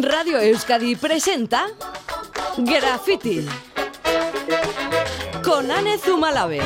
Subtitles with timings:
[0.00, 1.66] Radio Euskadi presenta
[2.56, 3.46] Graffiti
[5.44, 6.60] con Anne Zumalave.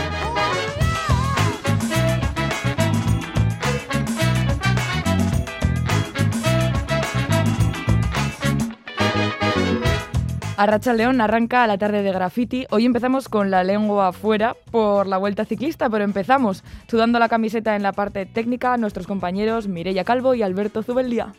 [10.56, 12.66] Arracha León arranca la tarde de graffiti.
[12.70, 17.74] Hoy empezamos con la lengua afuera por la vuelta ciclista, pero empezamos sudando la camiseta
[17.74, 21.34] en la parte técnica nuestros compañeros Mireia Calvo y Alberto Zubeldía.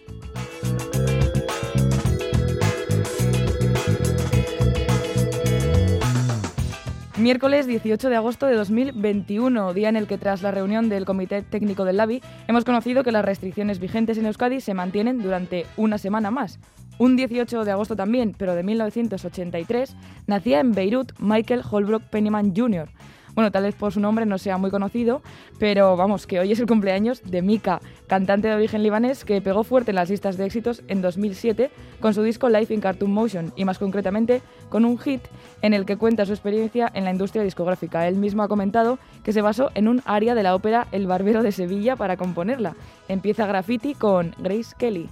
[7.18, 11.42] Miércoles 18 de agosto de 2021, día en el que tras la reunión del Comité
[11.42, 15.98] Técnico del LABI hemos conocido que las restricciones vigentes en Euskadi se mantienen durante una
[15.98, 16.60] semana más.
[17.00, 19.96] Un 18 de agosto también, pero de 1983,
[20.28, 22.88] nacía en Beirut Michael Holbrook Pennyman Jr.,
[23.38, 25.22] bueno, tal vez por su nombre no sea muy conocido,
[25.60, 29.64] pero vamos, que hoy es el cumpleaños de Mika, cantante de origen libanés que pegó
[29.64, 33.54] fuerte en las listas de éxitos en 2007 con su disco Life in Cartoon Motion
[33.56, 35.22] y más concretamente con un hit
[35.62, 38.08] en el que cuenta su experiencia en la industria discográfica.
[38.08, 41.44] Él mismo ha comentado que se basó en un aria de la ópera El Barbero
[41.44, 42.76] de Sevilla para componerla.
[43.08, 45.12] Empieza Graffiti con Grace Kelly.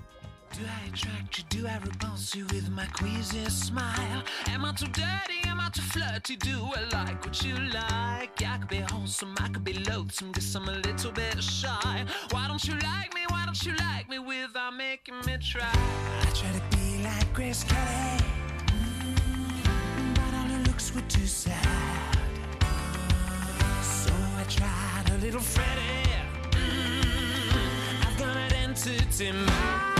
[1.67, 4.23] I repulse you with my queasy smile?
[4.47, 5.47] Am I too dirty?
[5.47, 6.35] Am I too flirty?
[6.35, 8.41] Do I like what you like?
[8.41, 12.05] I could be wholesome, I could be loathsome, guess I'm a little bit shy.
[12.31, 13.21] Why don't you like me?
[13.29, 15.71] Why don't you like me without making me try?
[16.21, 18.23] I try to be like Grace Kelly,
[18.67, 22.17] mm, but all her looks were too sad.
[23.81, 26.11] So I tried a little Freddie.
[26.51, 29.94] Mm, I've got an entity mind.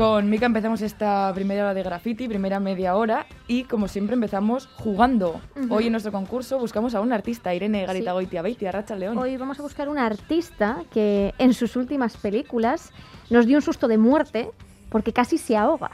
[0.00, 4.66] Con Mika empezamos esta primera hora de graffiti, primera media hora, y como siempre empezamos
[4.66, 5.42] jugando.
[5.68, 9.18] Hoy en nuestro concurso buscamos a un artista, Irene Garita Goitia Beitia, Racha León.
[9.18, 12.94] Hoy vamos a buscar un artista que en sus últimas películas
[13.28, 14.50] nos dio un susto de muerte
[14.88, 15.90] porque casi se ahoga.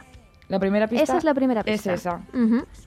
[0.49, 1.03] La primera pista.
[1.03, 1.93] Esa es la primera pista.
[1.93, 2.21] Es esa.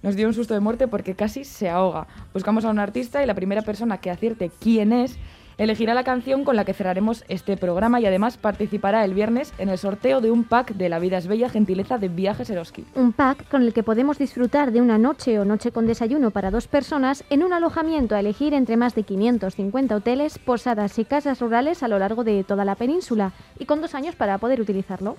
[0.01, 2.07] Nos dio un susto de muerte porque casi se ahoga.
[2.33, 5.19] Buscamos a un artista y la primera persona que acierte quién es
[5.59, 9.69] elegirá la canción con la que cerraremos este programa y además participará el viernes en
[9.69, 12.85] el sorteo de un pack de La vida es bella gentileza de Viajes Eroski.
[12.95, 16.49] Un pack con el que podemos disfrutar de una noche o noche con desayuno para
[16.49, 21.41] dos personas en un alojamiento a elegir entre más de 550 hoteles, posadas y casas
[21.41, 25.17] rurales a lo largo de toda la península y con dos años para poder utilizarlo.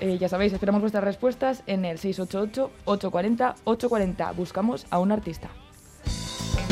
[0.00, 4.34] Eh, ya sabéis, esperamos vuestras respuestas en el 688-840-840.
[4.34, 5.50] Buscamos a un artista.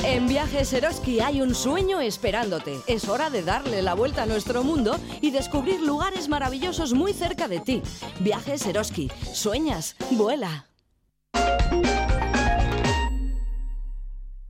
[0.06, 2.81] En Viajes Eroski hay un sueño esperándote.
[2.87, 7.49] Es hora de darle la vuelta a nuestro mundo y descubrir lugares maravillosos muy cerca
[7.49, 7.83] de ti.
[8.21, 9.11] Viajes Eroski.
[9.33, 9.97] ¿Sueñas?
[10.12, 10.67] Vuela.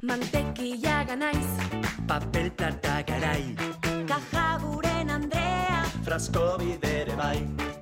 [0.03, 1.47] Mantequilla ganáis.
[2.07, 3.57] Papel plata garay.
[4.07, 4.59] Caja
[6.07, 6.47] Buren Andrea.
[6.47, 7.13] Frasco videre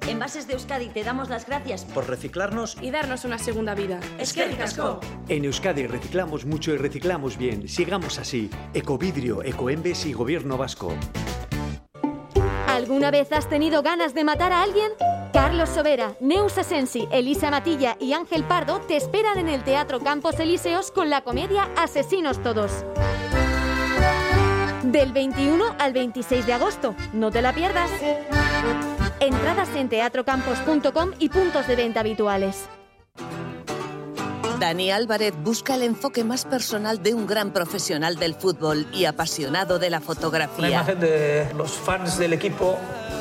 [0.08, 4.00] Envases de Euskadi te damos las gracias por reciclarnos y darnos una segunda vida.
[4.18, 4.44] Es que.
[5.28, 7.68] En Euskadi reciclamos mucho y reciclamos bien.
[7.68, 8.50] Sigamos así.
[8.74, 10.94] Ecovidrio, Ecoembes y Gobierno Vasco.
[12.66, 14.90] ¿Alguna vez has tenido ganas de matar a alguien?
[15.32, 20.38] Carlos Sobera, Neus Asensi, Elisa Matilla y Ángel Pardo te esperan en el Teatro Campos
[20.38, 22.84] Elíseos con la comedia Asesinos Todos.
[24.92, 26.94] Del 21 al 26 de agosto.
[27.14, 27.90] No te la pierdas.
[29.18, 32.68] Entradas en teatrocampos.com y puntos de venta habituales.
[34.64, 39.78] Dani Álvarez busca el enfoque más personal de un gran profesional del fútbol y apasionado
[39.78, 40.62] de la fotografía.
[40.62, 42.78] La imagen de los fans del equipo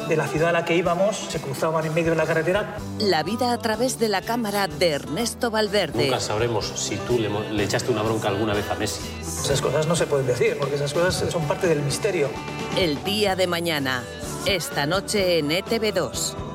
[0.08, 2.78] de la ciudad a la que íbamos, se cruzaban en medio de la carretera.
[2.98, 6.06] La vida a través de la cámara de Ernesto Valverde.
[6.06, 9.02] Nunca sabremos si tú le, le, echaste una bronca alguna vez a Messi.
[9.20, 12.30] Esas cosas no se pueden decir, porque esas cosas son parte del misterio.
[12.78, 14.02] El día de mañana,
[14.46, 16.53] esta noche en ETV2.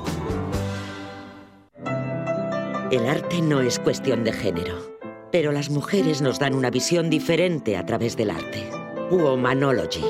[2.91, 4.97] El arte no es cuestión de género,
[5.31, 8.71] pero las mujeres nos dan una visión diferente a través del arte.
[9.11, 10.07] Womanology.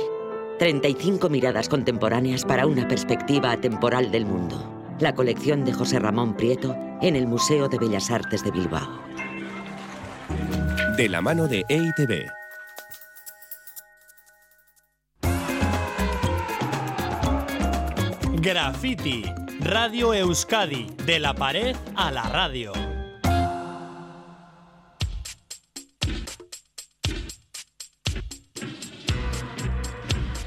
[0.60, 4.94] 35 miradas contemporáneas para una perspectiva atemporal del mundo.
[5.00, 9.02] La colección de José Ramón Prieto en el Museo de Bellas Artes de Bilbao.
[10.96, 12.28] De la mano de EITB.
[18.40, 19.24] Graffiti,
[19.60, 22.87] Radio Euskadi, de la pared a la radio.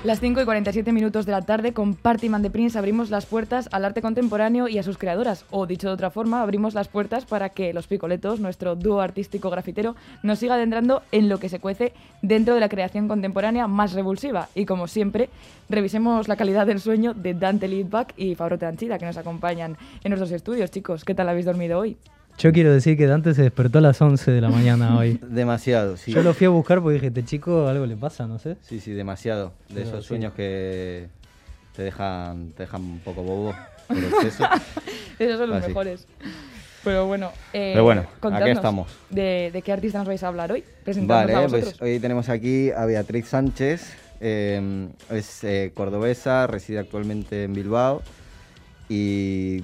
[0.03, 3.69] Las 5 y 47 minutos de la tarde con Partyman de Prince abrimos las puertas
[3.71, 5.45] al arte contemporáneo y a sus creadoras.
[5.51, 9.51] O dicho de otra forma, abrimos las puertas para que Los Picoletos, nuestro dúo artístico
[9.51, 11.93] grafitero, nos siga adentrando en lo que se cuece
[12.23, 14.49] dentro de la creación contemporánea más revulsiva.
[14.55, 15.29] Y como siempre,
[15.69, 20.09] revisemos la calidad del sueño de Dante Lidback y Fabro Tranchida que nos acompañan en
[20.09, 20.71] nuestros estudios.
[20.71, 21.95] Chicos, ¿qué tal habéis dormido hoy?
[22.37, 25.19] Yo quiero decir que Dante se despertó a las 11 de la mañana hoy.
[25.21, 26.11] demasiado, sí.
[26.11, 28.57] Yo lo fui a buscar porque dije, este chico algo le pasa, no sé.
[28.61, 29.53] Sí, sí, demasiado.
[29.69, 30.07] De Pero esos sí.
[30.09, 31.07] sueños que
[31.75, 33.55] te dejan, te dejan un poco bobo
[33.87, 34.45] por exceso.
[35.19, 35.67] Esos son los Así.
[35.67, 36.07] mejores.
[36.83, 38.87] Pero bueno, eh, Pero bueno, aquí estamos.
[39.11, 40.63] De, de qué artista nos vais a hablar hoy?
[41.03, 47.43] Vale, a pues hoy tenemos aquí a Beatriz Sánchez, eh, es eh, cordobesa, reside actualmente
[47.43, 48.01] en Bilbao
[48.89, 49.63] y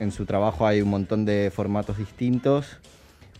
[0.00, 2.78] en su trabajo hay un montón de formatos distintos,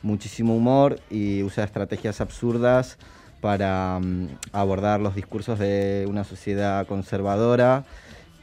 [0.03, 2.99] muchísimo humor y usa estrategias absurdas
[3.41, 7.85] para mm, abordar los discursos de una sociedad conservadora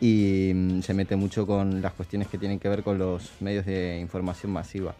[0.02, 3.66] y mm, se mete mucho con las cuestiones que tienen que ver con los medios
[3.66, 4.96] de información masiva.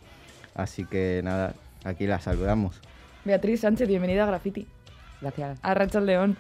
[0.54, 1.54] Así que nada,
[1.84, 2.80] aquí la saludamos.
[3.26, 4.68] Beatriz Sánchez, bienvenida a Graffiti.
[5.22, 5.60] Gracias.
[5.62, 6.38] A Rachel León.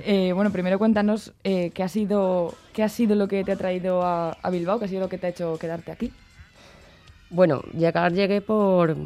[0.00, 3.56] Eh, bueno, primero cuéntanos eh, qué, ha sido, qué ha sido lo que te ha
[3.56, 6.12] traído a, a Bilbao, qué ha sido lo que te ha hecho quedarte aquí.
[7.30, 8.96] Bueno, llegar llegué por,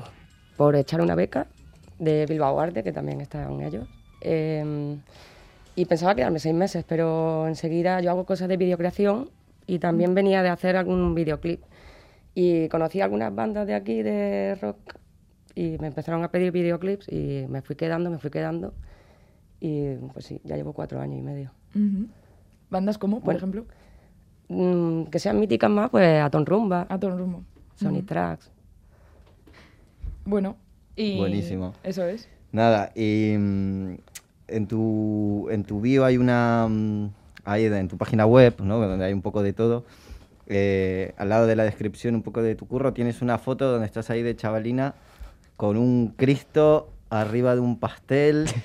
[0.56, 1.46] por echar una beca
[1.98, 3.86] de Bilbao Arte, que también estaban ellos.
[4.20, 4.96] Eh,
[5.76, 9.30] y pensaba quedarme seis meses, pero enseguida yo hago cosas de videocreación
[9.66, 11.62] y también venía de hacer algún videoclip.
[12.34, 14.76] Y conocí algunas bandas de aquí de rock
[15.54, 18.74] y me empezaron a pedir videoclips y me fui quedando, me fui quedando.
[19.66, 21.50] Y pues sí, ya llevo cuatro años y medio.
[22.68, 23.64] ¿Bandas como, por Bueno, ejemplo?
[24.48, 27.40] Mm, que sean míticas más, pues Aton Rumba, Aton Rumba.
[27.76, 28.02] Sony.
[28.06, 28.50] Tracks.
[30.26, 30.56] Bueno,
[30.96, 31.16] y...
[31.16, 31.72] Buenísimo.
[31.82, 32.28] Eso es.
[32.52, 33.94] Nada, y mm,
[34.48, 36.66] en tu, en tu bio hay una.
[36.68, 37.08] mm,
[37.46, 38.78] Ahí en tu página web, ¿no?
[38.78, 39.84] Donde hay un poco de todo.
[40.46, 43.86] eh, al lado de la descripción, un poco de tu curro, tienes una foto donde
[43.86, 44.94] estás ahí de chavalina
[45.56, 46.88] con un Cristo
[47.20, 48.46] arriba de un pastel.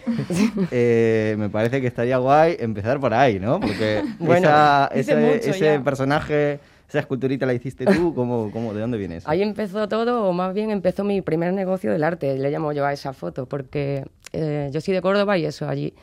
[0.72, 3.60] Eh, me parece que estaría guay empezar por ahí, ¿no?
[3.60, 9.18] Porque Bueno, esa- ese, personaje, esa esculturita la hiciste tú, ¿cómo, cómo, ¿de dónde viene
[9.18, 9.30] eso?
[9.30, 12.86] Ahí empezó todo, o más bien empezó mi primer negocio del arte, le llamo yo
[12.86, 15.94] a esa foto, porque eh, yo soy de Córdoba y eso, allí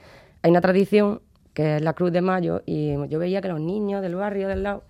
[0.43, 1.21] hay una tradición
[1.55, 4.63] que es la Cruz de Mayo y yo veía que los niños del barrio del
[4.63, 4.83] lado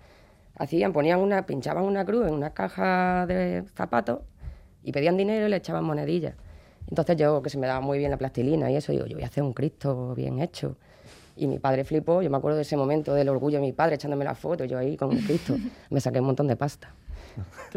[0.57, 4.19] hacían, ponían una, pinchaban una cruz en una caja de zapatos
[4.83, 6.35] y pedían dinero y le echaban monedillas.
[6.89, 9.23] Entonces yo, que se me daba muy bien la plastilina y eso, digo, yo voy
[9.23, 10.75] a hacer un Cristo bien hecho.
[11.35, 13.95] Y mi padre flipó, yo me acuerdo de ese momento del orgullo de mi padre
[13.95, 15.55] echándome la foto, yo ahí con un Cristo,
[15.89, 16.91] me saqué un montón de pasta.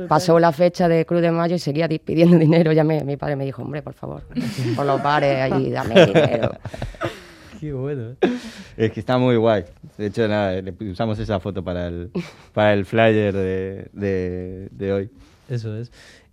[0.08, 2.72] Pasó la fecha de Cruz de Mayo y seguía di- pidiendo dinero.
[2.72, 4.22] Ya me, mi padre me dijo, hombre, por favor,
[4.74, 6.52] por los bares ahí, dame dinero.
[7.60, 8.12] Qué bueno.
[8.22, 8.38] ¿eh?
[8.78, 9.64] Es que está muy guay.
[9.98, 12.10] De hecho, nada, le usamos esa foto para el,
[12.54, 15.10] para el flyer de, de, de hoy.
[15.50, 15.92] Eso es.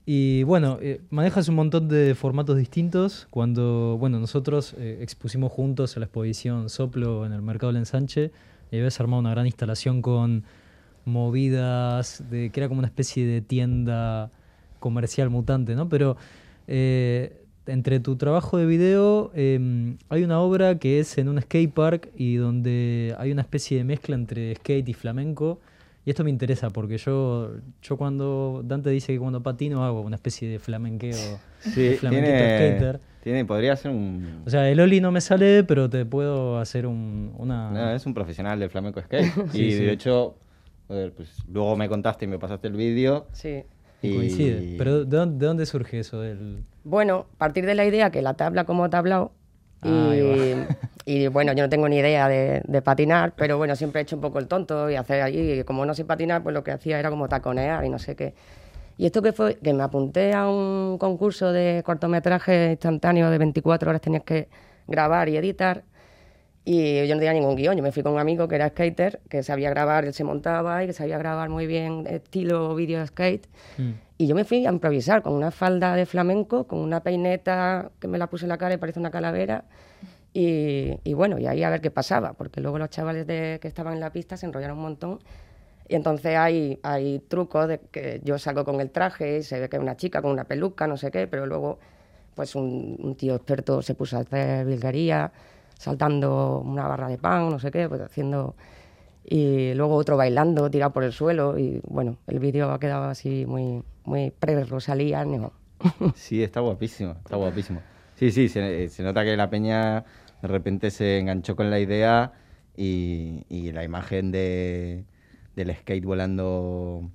[0.10, 3.28] Y bueno, eh, manejas un montón de formatos distintos.
[3.30, 8.32] Cuando, bueno, nosotros eh, expusimos juntos a la exposición Soplo en el Mercado del Ensanche,
[8.72, 10.46] y habías armado una gran instalación con
[11.04, 14.32] movidas, de, que era como una especie de tienda
[14.80, 15.90] comercial mutante, ¿no?
[15.90, 16.16] Pero
[16.68, 21.74] eh, entre tu trabajo de video eh, hay una obra que es en un skate
[21.74, 25.60] park y donde hay una especie de mezcla entre skate y flamenco.
[26.08, 30.16] Y esto me interesa porque yo, yo cuando Dante dice que cuando patino hago una
[30.16, 31.18] especie de flamenqueo,
[31.60, 33.00] Sí, de flamenquito tiene, skater.
[33.22, 34.44] tiene, podría ser un...
[34.46, 37.72] O sea, el Oli no me sale, pero te puedo hacer un, una...
[37.72, 39.34] no, es un profesional del flamenco skate.
[39.52, 39.84] Sí, y sí.
[39.84, 40.38] de hecho,
[40.88, 43.28] joder, pues, luego me contaste y me pasaste el vídeo.
[43.34, 43.66] Sí.
[44.02, 44.76] Y coincide.
[44.78, 46.64] Pero ¿de dónde, de dónde surge eso del...?
[46.86, 49.34] Bueno, a partir de la idea que la tabla como tablao,
[49.84, 50.68] y, Ahí
[51.06, 54.18] y bueno, yo no tengo ni idea de, de patinar, pero bueno, siempre he hecho
[54.18, 56.72] un poco el tonto y hacer allí, y como no sé patinar, pues lo que
[56.72, 58.34] hacía era como taconear y no sé qué.
[58.98, 63.90] Y esto que fue, que me apunté a un concurso de cortometraje instantáneo de 24
[63.90, 64.50] horas, tenías que
[64.86, 65.84] grabar y editar,
[66.66, 69.22] y yo no tenía ningún guion, yo me fui con un amigo que era skater,
[69.30, 73.48] que sabía grabar, él se montaba y que sabía grabar muy bien estilo video skate.
[74.18, 78.08] Y yo me fui a improvisar con una falda de flamenco, con una peineta que
[78.08, 79.66] me la puse en la cara y parece una calavera.
[80.34, 83.68] Y, y bueno, y ahí a ver qué pasaba, porque luego los chavales de, que
[83.68, 85.20] estaban en la pista se enrollaron un montón.
[85.88, 89.70] Y entonces hay, hay trucos de que yo salgo con el traje y se ve
[89.70, 91.80] que es una chica con una peluca, no sé qué, pero luego
[92.36, 95.32] pues un, un tío experto se puso a hacer virguería,
[95.78, 98.56] saltando una barra de pan, no sé qué, pues haciendo...
[99.30, 101.60] Y luego otro bailando, tirado por el suelo.
[101.60, 105.26] Y bueno, el vídeo ha quedado así muy, muy pre-Rosalía.
[106.16, 107.82] Sí, está guapísimo, está guapísimo.
[108.16, 110.06] Sí, sí, se, se nota que la peña
[110.42, 112.32] de repente se enganchó con la idea
[112.76, 115.06] y, y la imagen de,
[115.56, 117.12] del skate volando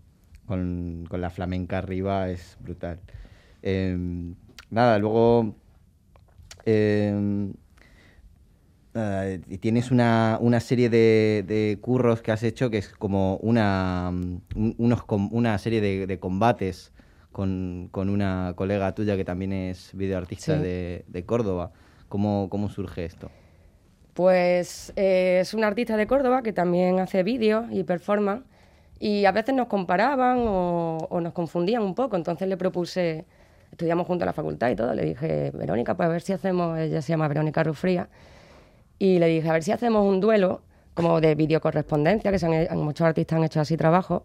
[0.47, 3.01] con, con la flamenca arriba es brutal.
[3.63, 4.35] Em,
[4.71, 5.55] nada, luego
[6.65, 7.53] em,
[8.95, 13.37] nada, y tienes una, una serie de, de curros que has hecho que es como
[13.39, 16.93] una, un- unos, una serie de, de combates
[17.33, 20.63] con, con una colega tuya que también es videoartista Sí.
[20.63, 21.73] de, de Córdoba.
[22.09, 23.31] ¿Cómo, ¿Cómo surge esto?
[24.15, 28.45] Pues eh, es una artista de Córdoba que también hace vídeos y performance
[29.01, 33.25] y a veces nos comparaban o, o nos confundían un poco, entonces le propuse,
[33.71, 36.79] estudiamos juntos en la facultad y todo, le dije, Verónica, pues a ver si hacemos,
[36.79, 38.09] ella se llama Verónica Rufría,
[39.03, 40.61] y le dije, a ver si hacemos un duelo
[40.95, 44.23] como de videocorrespondencia, que se han, muchos artistas han hecho así trabajo,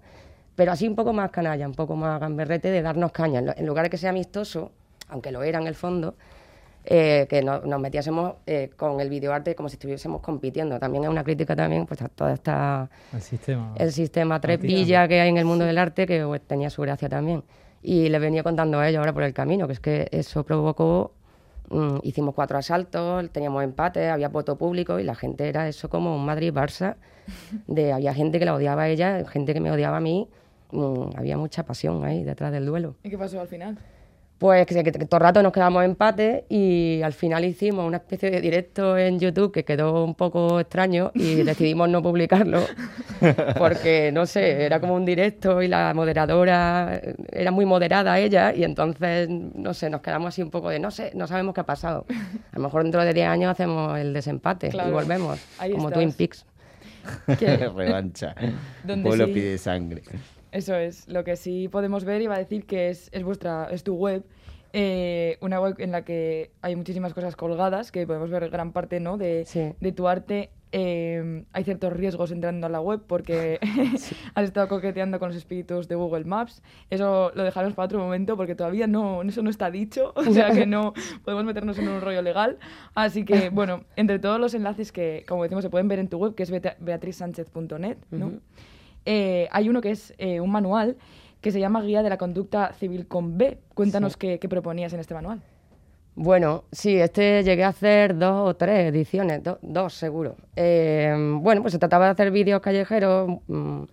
[0.56, 3.86] pero así un poco más canalla, un poco más gamberrete de darnos caña, en lugar
[3.86, 4.72] de que sea amistoso,
[5.10, 6.14] aunque lo era en el fondo,
[6.86, 10.78] eh, que no- nos metiésemos eh, con el videoarte como si estuviésemos compitiendo.
[10.80, 13.74] También es una crítica también pues, a toda esta El sistema.
[13.78, 17.10] el sistema trepilla que hay en el mundo del arte que pues, tenía su gracia
[17.10, 17.44] también.
[17.82, 21.14] Y les venía contando a ellos ahora por el camino, que es que eso provocó,
[21.70, 26.16] mm, hicimos cuatro asaltos, teníamos empates, había voto público y la gente era eso como
[26.16, 26.96] un Madrid-Barça,
[27.68, 30.28] de había gente que la odiaba a ella, gente que me odiaba a mí,
[30.72, 32.96] mm, había mucha pasión ahí detrás del duelo.
[33.04, 33.78] ¿Y qué pasó al final?
[34.40, 37.98] Pues que, que- que todo el rato nos quedamos empate y al final hicimos una
[37.98, 42.62] especie de directo en YouTube que quedó un poco extraño y decidimos no publicarlo
[43.58, 47.02] porque, no sé, era como un directo y la moderadora
[47.32, 50.92] era muy moderada ella y entonces, no sé, nos quedamos así un poco de no
[50.92, 52.06] sé, no sabemos qué ha pasado.
[52.52, 54.90] A lo mejor dentro de 10 años hacemos el desempate Claro.
[54.90, 55.96] y volvemos, Ahí como estás.
[56.00, 56.46] Twin Peaks.
[57.40, 58.36] Que- Revancha.
[58.84, 60.04] Donde Pueblo sí- pide sangre.
[60.58, 63.84] Eso es, lo que sí podemos ver, iba a decir que es, es vuestra, es
[63.84, 64.24] tu web,
[64.74, 69.00] eh, una web en la que hay muchísimas cosas colgadas, que podemos ver gran parte
[69.00, 69.18] ¿no?
[69.18, 69.46] de,
[69.80, 70.50] de tu arte.
[70.72, 73.60] Eh, hay ciertos riesgos entrando a la web porque
[74.34, 76.64] has estado coqueteando con los espíritus de Google Maps.
[76.90, 80.50] Eso lo dejaremos para otro momento porque todavía no, eso no está dicho, o sea
[80.50, 82.58] que no podemos meternos en un rollo legal.
[82.96, 86.18] Así que, bueno, entre todos los enlaces que, como decimos, se pueden ver en tu
[86.18, 88.26] web, que es beatrizsánchez.net, ¿no?
[88.26, 88.42] Ujú.
[89.10, 90.98] Eh, hay uno que es eh, un manual
[91.40, 93.58] que se llama Guía de la Conducta Civil con B.
[93.74, 94.20] Cuéntanos Sí.
[94.20, 95.42] qué, qué proponías en este manual.
[96.16, 100.36] Bueno, sí, este llegué a hacer dos o tres ediciones, do- dos seguro.
[100.56, 103.30] Eh, bueno, pues se trataba de hacer vídeos callejeros.
[103.48, 103.84] mm,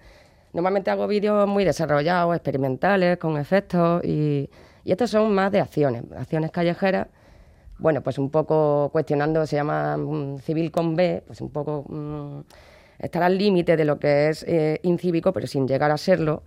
[0.55, 4.49] normalmente hago vídeos muy desarrollados, experimentales, con efectos, y,
[4.85, 7.07] y estos son más de acciones, acciones callejeras.
[7.79, 12.41] Bueno, pues un poco cuestionando, se llama mm, civil con B, pues un poco mm,
[12.99, 16.43] estar al límite de lo que es eh, incívico, pero sin llegar a serlo,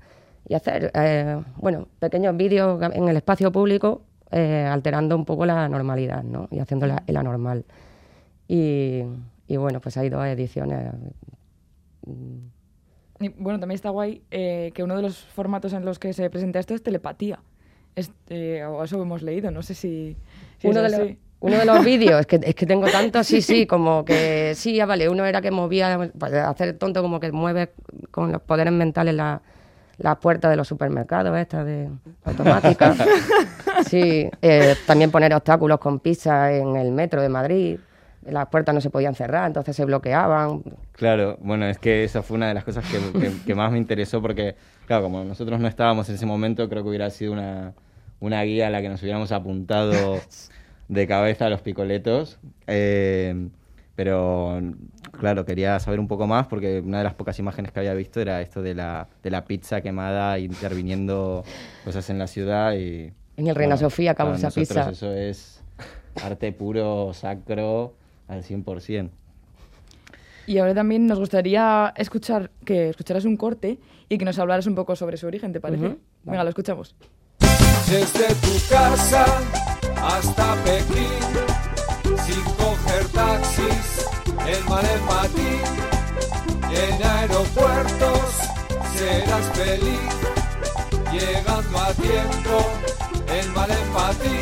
[0.47, 4.01] y hacer, eh, bueno, pequeños vídeos en el espacio público,
[4.31, 6.47] eh, alterando un poco la normalidad, ¿no?
[6.51, 7.65] Y haciéndola el anormal.
[8.47, 9.03] Y,
[9.47, 10.93] y bueno, pues hay dos ediciones.
[13.19, 16.29] Y, bueno, también está guay eh, que uno de los formatos en los que se
[16.29, 17.39] presenta esto es telepatía.
[17.95, 20.15] Es, eh, o eso hemos leído, no sé si,
[20.59, 21.17] si uno, es de los.
[21.39, 24.73] Uno de los vídeos, es que, es que tengo tantos, sí, sí, como que sí,
[24.75, 27.71] ya vale, uno era que movía, pues, hacer tonto como que mueve
[28.11, 29.41] con los poderes mentales la-
[29.99, 31.89] las puertas de los supermercados, estas de
[32.25, 32.97] automáticas.
[33.87, 37.79] Sí, eh, también poner obstáculos con pizza en el metro de Madrid.
[38.25, 40.63] Las puertas no se podían cerrar, entonces se bloqueaban.
[40.93, 43.77] Claro, bueno, es que esa fue una de las cosas que, que- que más me
[43.77, 44.55] interesó porque,
[44.87, 47.73] claro, como nosotros no estábamos en ese momento, creo que hubiera sido una,
[48.19, 50.15] una guía a la que nos hubiéramos apuntado
[50.87, 52.39] de cabeza a los picoletos.
[52.67, 53.49] Eh,
[53.95, 54.61] pero,
[55.19, 58.21] claro, quería saber un poco más porque una de las pocas imágenes que había visto
[58.21, 61.43] era esto de la, de la pizza quemada interviniendo
[61.83, 63.11] cosas en la ciudad y...
[63.37, 64.89] En el Reina Sofía acabó esa pizza.
[64.89, 65.63] Eso es
[66.23, 67.95] arte puro, sacro,
[68.27, 69.09] al 100%.
[70.45, 73.79] Y ahora también nos gustaría escuchar que escucharas un corte
[74.09, 75.87] y que nos hablaras un poco sobre su origen, ¿te parece?
[75.87, 76.95] Ujú, Venga, lo escuchamos.
[77.89, 81.23] Desde tu casa hasta Pekín,
[82.25, 84.05] sin coger taxis,
[84.45, 85.61] en Malepatín,
[86.71, 88.29] en aeropuertos
[88.95, 90.13] serás feliz,
[91.11, 92.55] llegando a tiempo,
[93.27, 94.36] en Malepatín,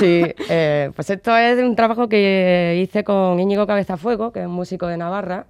[0.00, 4.52] Sí, eh, pues esto es un trabajo que hice con Íñigo Cabezafuego, que es un
[4.52, 5.46] músico de Navarra,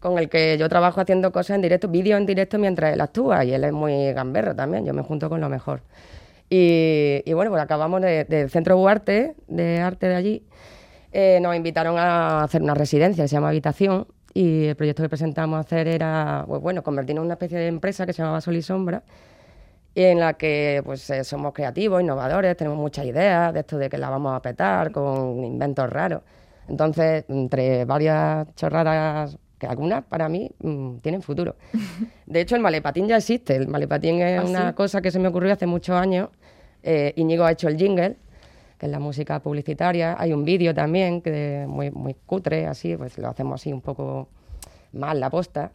[0.00, 3.44] con el que yo trabajo haciendo cosas en directo, vídeos en directo mientras él actúa,
[3.44, 5.82] y él es muy gamberro también, yo me junto con lo mejor.
[6.50, 10.42] Y, bueno, pues acabamos de- del Centro Buarte, de arte de allí,
[11.12, 15.08] eh, nos invitaron a hacer una residencia que se llama Habitación, y el proyecto que
[15.08, 18.56] presentamos hacer era, pues bueno, convertirnos en una especie de empresa que se llamaba Sol
[18.56, 19.02] y Sombra,
[19.94, 23.88] y en la que pues eh, somos creativos, innovadores, tenemos muchas ideas de esto de
[23.88, 26.22] que la vamos a petar con inventos raros.
[26.68, 31.56] Entonces, entre varias chorradas, que algunas para mí mm, tienen futuro.
[32.26, 33.56] De hecho, el malepatín ya existe.
[33.56, 34.74] El malepatín es ¿Ah, una sí?
[34.74, 36.28] cosa que se me ocurrió hace muchos años.
[36.82, 38.16] Eh, Íñigo ha hecho el jingle,
[38.78, 40.16] que es la música publicitaria.
[40.18, 44.28] Hay un vídeo también, que muy, muy cutre, así, pues lo hacemos así un poco
[44.92, 45.72] mal la posta.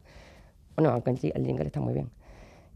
[0.76, 2.10] Bueno, aunque el jingle está muy bien.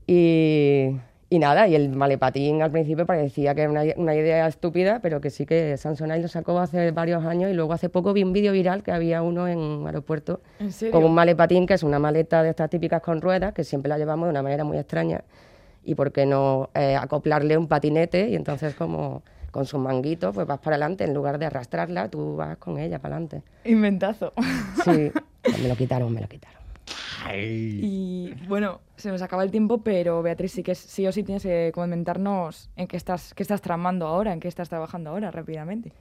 [0.06, 0.98] Y,
[1.29, 5.19] y nada, y el malepatín al principio parecía que era una, una idea estúpida, pero
[5.19, 8.31] que sí que Samsonite lo sacó hace varios años y luego hace poco vi un
[8.31, 10.39] vídeo viral que había uno en un aeropuerto
[10.91, 13.98] con un malepatín, que es una maleta de estas típicas con ruedas, que siempre la
[13.98, 15.24] llevamos de una manera muy extraña.
[15.84, 20.48] Y por qué no eh, acoplarle un patinete y entonces como con sus manguitos pues
[20.48, 23.41] vas para adelante, en lugar de arrastrarla, tú vas con ella para adelante.
[23.65, 24.31] Inventazo.
[24.86, 26.57] Sí, pues me lo quitaron, me lo quitaron.
[27.40, 31.44] Y bueno, se nos acaba el tiempo, pero Beatriz, sí que sí o sí tienes
[31.44, 35.92] que comentarnos en qué estás, qué estás tramando ahora, en qué estás trabajando ahora rápidamente.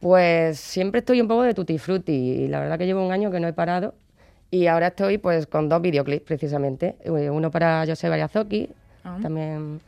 [0.00, 3.30] Pues siempre estoy un poco de tutti frutti y la verdad que llevo un año
[3.30, 3.94] que no he parado
[4.50, 8.68] y ahora estoy pues con dos videoclips precisamente, Eh, uno para José Bayazoki,
[9.04, 9.18] Ah.
[9.22, 9.80] también,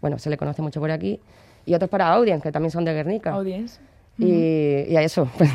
[0.00, 1.20] bueno, se le conoce mucho por aquí,
[1.66, 3.32] y otros para Audience, que también son de Guernica.
[3.32, 3.78] Audience.
[4.18, 5.50] Y, y a eso, pues,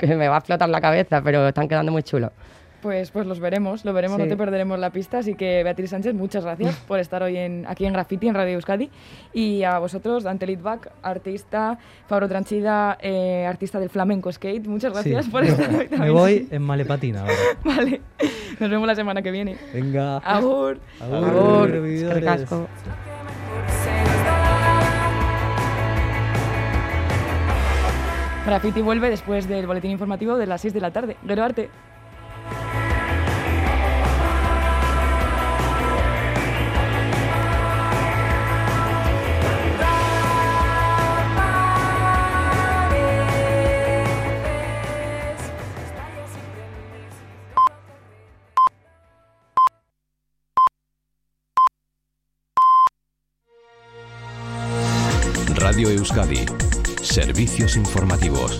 [0.00, 2.30] que me va a explotar la cabeza, pero están quedando muy chulos.
[2.82, 4.24] Pues, pues los veremos, lo veremos, Sí.
[4.24, 5.18] no te perderemos la pista.
[5.18, 8.54] Así que, Beatriz Sánchez, muchas gracias por estar hoy en, aquí en Graffiti, en Radio
[8.54, 8.90] Euskadi.
[9.32, 15.26] Y a vosotros, Dante Litvak, artista, Fabro Tranchida, eh, artista del flamenco skate, muchas gracias
[15.26, 15.30] Sí.
[15.30, 16.12] por estar hoy Me también.
[16.14, 17.32] voy en malepatina ahora.
[17.64, 18.00] Vale,
[18.58, 19.56] nos vemos la semana que viene.
[19.72, 20.16] Venga.
[20.18, 20.78] Agur.
[21.00, 22.66] Agur, Agur, asko.
[28.46, 31.16] Graffiti vuelve después del boletín informativo de las 6 de la tarde.
[31.26, 31.70] Gero Arte.
[57.02, 58.58] Servicios informativos.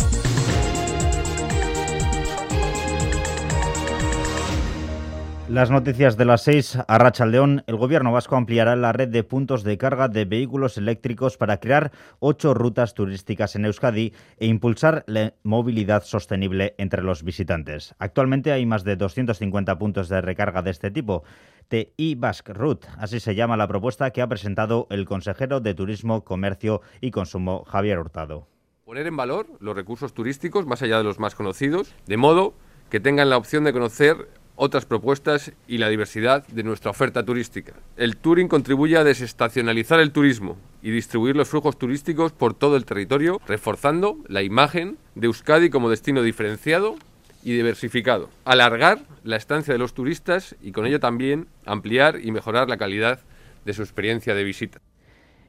[5.53, 7.63] Las noticias de las 6 a Rachaldeón.
[7.67, 11.93] El gobierno vasco ampliará la red de puntos de carga de vehículos eléctricos para crear
[12.21, 17.95] ocho rutas turísticas en Euskadi e impulsar la movilidad sostenible entre los visitantes.
[17.99, 21.23] Actualmente hay más de 250 puntos de recarga de este tipo.
[21.69, 26.25] TI Basque Route, así se llama la propuesta que ha presentado el consejero de Turismo,
[26.25, 28.49] Comercio y Consumo, Javier Hurtado.
[28.87, 32.55] Poner en valor los recursos turísticos más allá de los más conocidos, de modo
[32.89, 34.29] que tengan la opción de conocer
[34.63, 37.73] otras propuestas y la diversidad de nuestra oferta turística.
[37.97, 42.85] El touring contribuye a desestacionalizar el turismo y distribuir los flujos turísticos por todo el
[42.85, 46.95] territorio, reforzando la imagen de Euskadi como destino diferenciado
[47.43, 48.31] y diversificado.
[48.45, 53.19] Alargar la estancia de los turistas y con ello también ampliar y mejorar la calidad
[53.65, 54.81] de su experiencia de visita.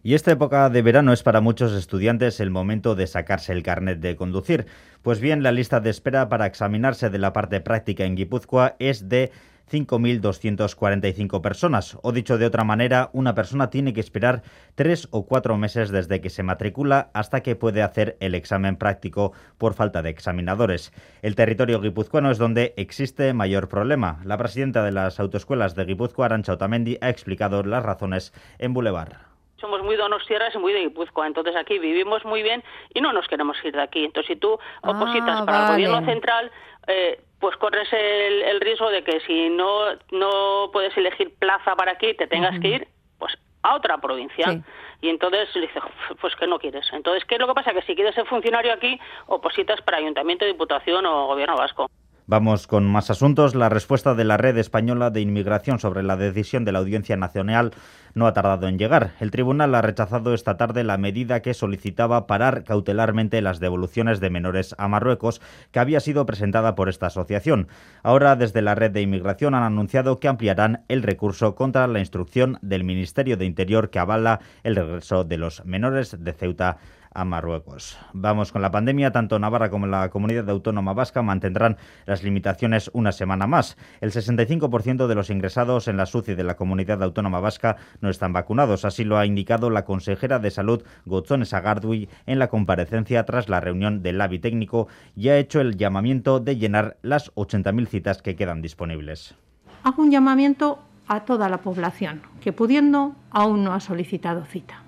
[0.05, 3.99] Y esta época de verano es para muchos estudiantes el momento de sacarse el carnet
[4.01, 4.65] de conducir.
[5.01, 9.07] Pues bien, la lista de espera para examinarse de la parte práctica en Guipúzcoa es
[9.07, 9.31] de
[9.71, 11.97] 5.245 personas.
[12.01, 14.43] O dicho de otra manera, una persona tiene que esperar
[14.75, 19.31] tres o cuatro meses desde que se matricula hasta que puede hacer el examen práctico
[19.57, 20.91] por falta de examinadores.
[21.21, 24.19] El territorio guipuzcoano es donde existe mayor problema.
[24.25, 29.32] La presidenta de las autoescuelas de Guipúzcoa, Arancha Otamendi, ha explicado las razones en Boulevard.
[29.57, 32.63] Somos muy donostiarras y muy de Guipúzcoa, entonces aquí vivimos muy bien
[32.93, 34.03] y no nos queremos ir de aquí.
[34.03, 36.51] Entonces, si tú opositas Ah, para el gobierno central,
[36.87, 41.93] eh, pues corres el, el riesgo de que si no, no puedes elegir plaza para
[41.93, 42.87] aquí, te tengas que ir
[43.17, 44.45] pues a otra provincia.
[44.49, 44.61] Sí.
[45.01, 45.83] Y entonces le dices,
[46.21, 46.85] pues que no quieres.
[46.93, 47.73] Entonces, ¿qué es lo que pasa?
[47.73, 51.89] Que si quieres ser funcionario aquí, opositas para ayuntamiento, diputación o gobierno vasco.
[52.25, 53.53] Vamos con más asuntos.
[53.53, 57.71] La respuesta de la Red Española de Inmigración sobre la decisión de la Audiencia Nacional
[58.13, 59.12] no ha tardado en llegar.
[59.19, 64.29] El tribunal ha rechazado esta tarde la medida que solicitaba parar cautelarmente las devoluciones de
[64.29, 67.67] menores a Marruecos, que había sido presentada por esta asociación.
[68.03, 72.57] Ahora, desde la Red de Inmigración han anunciado que ampliarán el recurso contra la instrucción
[72.62, 76.77] del Ministerio de Interior que avala el regreso de los menores de Ceuta
[77.13, 77.97] a Marruecos.
[78.13, 79.12] Vamos con la pandemia.
[79.12, 83.78] Tanto Navarra como la comunidad autónoma vasca mantendrán las limitaciones una semana más.
[84.02, 88.34] El 65% de los ingresados en la SUCI de la comunidad autónoma vasca no están
[88.34, 88.86] vacunados.
[88.86, 93.60] Así lo ha indicado la consejera de Salud, Gotzone Sagardui, en la comparecencia tras la
[93.60, 98.36] reunión del LABI técnico y ha hecho el llamamiento de llenar las 80.000 citas que
[98.36, 99.36] quedan disponibles.
[99.84, 104.82] hago un llamamiento a toda la población que pudiendo aún no ha solicitado cita.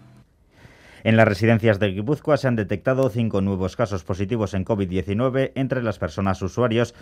[1.05, 5.83] En las residencias de Guipúzcoa se han detectado cinco nuevos casos positivos en COVID-19 entre
[5.83, 6.95] las personas usuarios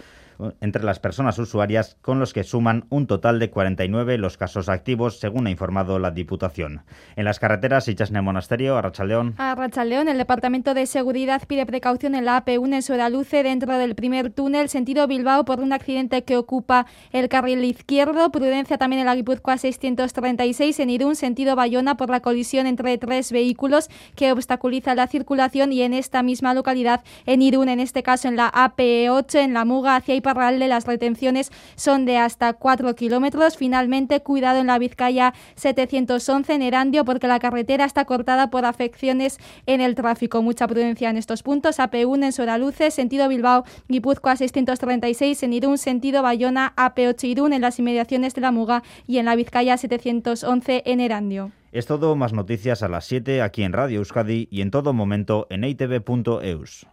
[0.61, 5.19] entre las personas usuarias, con los que suman un total de 49 los casos activos,
[5.19, 6.83] según ha informado la Diputación.
[7.15, 9.35] En las carreteras, Ichasne Monasterio, Arrachaldeón.
[9.37, 14.29] Arrachaldeón, el Departamento de Seguridad pide precaución en la AP1 en Soraluce, dentro del primer
[14.29, 18.31] túnel, sentido Bilbao, por un accidente que ocupa el carril izquierdo.
[18.31, 23.31] Prudencia también en la Guipúzcoa 636, en Irún, sentido Bayona, por la colisión entre tres
[23.31, 25.71] vehículos que obstaculiza la circulación.
[25.71, 29.65] Y en esta misma localidad, en Irún, en este caso en la AP8, en la
[29.65, 33.57] Muga, hacia Iparralde las retenciones son de hasta 4 kilómetros.
[33.57, 39.37] Finalmente, cuidado en la Vizcaya 711 en Erandio porque la carretera está cortada por afecciones
[39.65, 40.41] en el tráfico.
[40.41, 41.77] Mucha prudencia en estos puntos.
[41.77, 47.77] AP1 en Soraluce, sentido Bilbao, Guipúzcoa 636 en Irún, sentido Bayona, AP8 Irún en las
[47.79, 51.51] inmediaciones de la Muga y en la Vizcaya 711 en Erandio.
[51.73, 55.47] Es todo, más noticias a las 7 aquí en Radio Euskadi y en todo momento
[55.49, 56.87] en itv.eus.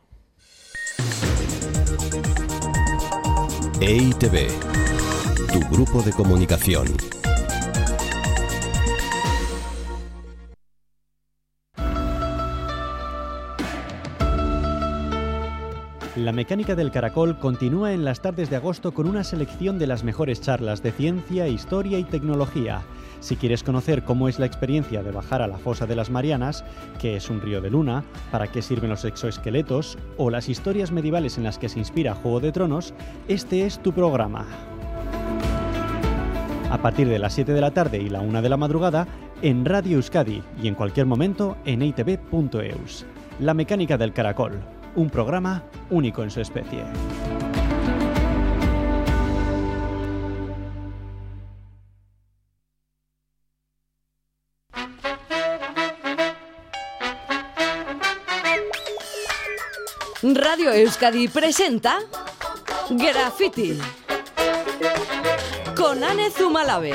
[3.83, 4.47] EITV,
[5.55, 6.87] tu grupo de comunicación.
[16.15, 20.05] La mecánica del caracol continúa en las tardes de agosto con una selección de las
[20.05, 22.83] mejores charlas de ciencia, historia y tecnología.
[23.21, 26.65] Si quieres conocer cómo es la experiencia de bajar a la fosa de las Marianas,
[26.99, 31.37] qué es un río de luna, para qué sirven los exoesqueletos o las historias medievales
[31.37, 32.95] en las que se inspira Juego de Tronos,
[33.29, 34.47] este es tu programa.
[36.71, 39.07] A partir de las 7 de la tarde y la 1 de la madrugada,
[39.43, 43.07] en Radio Euskadi y en cualquier momento en itv.eus.
[43.39, 44.61] La mecánica del caracol,
[44.95, 46.85] un programa único en su especie.
[60.61, 62.01] Radio Euskadi presenta
[62.91, 63.81] Graffiti
[65.75, 66.93] con Anne Zumalave.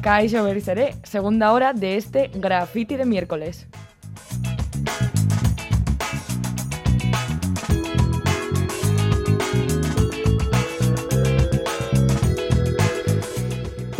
[0.00, 0.64] Kaixo berriz
[1.02, 3.66] segunda hora de este graffiti de miércoles.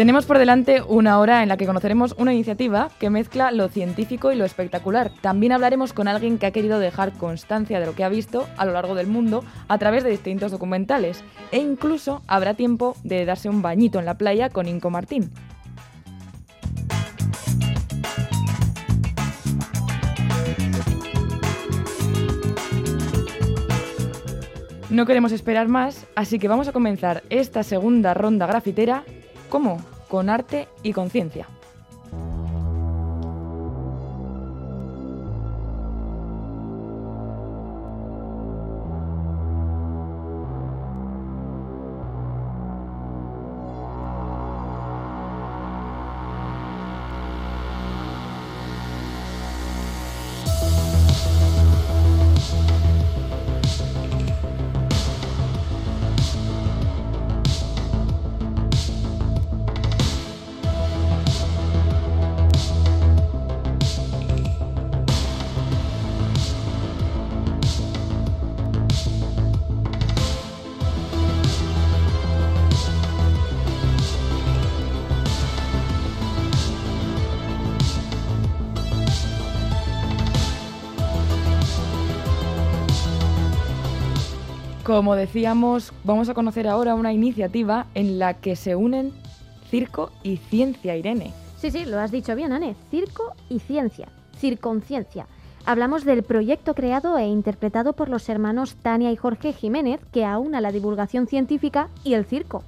[0.00, 4.32] Tenemos por delante una hora en la que conoceremos una iniciativa que mezcla lo científico
[4.32, 5.12] y lo espectacular.
[5.20, 8.64] También hablaremos con alguien que ha querido dejar constancia de lo que ha visto a
[8.64, 11.22] lo largo del mundo a través de distintos documentales.
[11.52, 15.30] E incluso habrá tiempo de darse un bañito en la playa con Inco Martín.
[24.88, 29.04] No queremos esperar más, así que vamos a comenzar esta segunda ronda grafitera
[29.50, 29.82] ¿Cómo?
[30.08, 31.48] Con arte y conciencia.
[85.00, 89.14] Como decíamos, vamos a conocer ahora una iniciativa en la que se unen
[89.70, 91.32] circo y ciencia, Irene.
[91.56, 92.76] Sí, sí, lo has dicho bien, Anne.
[92.90, 94.08] Circo y ciencia.
[94.36, 95.26] Circonciencia.
[95.64, 100.60] Hablamos del proyecto creado e interpretado por los hermanos Tania y Jorge Jiménez que aúna
[100.60, 102.62] la divulgación científica y el circo.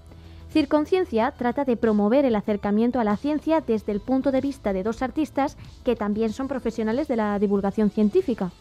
[0.51, 4.83] Circonciencia trata de promover el acercamiento a la ciencia desde el punto de vista de
[4.83, 8.53] dos artistas que también son profesionales de la divulgación científica.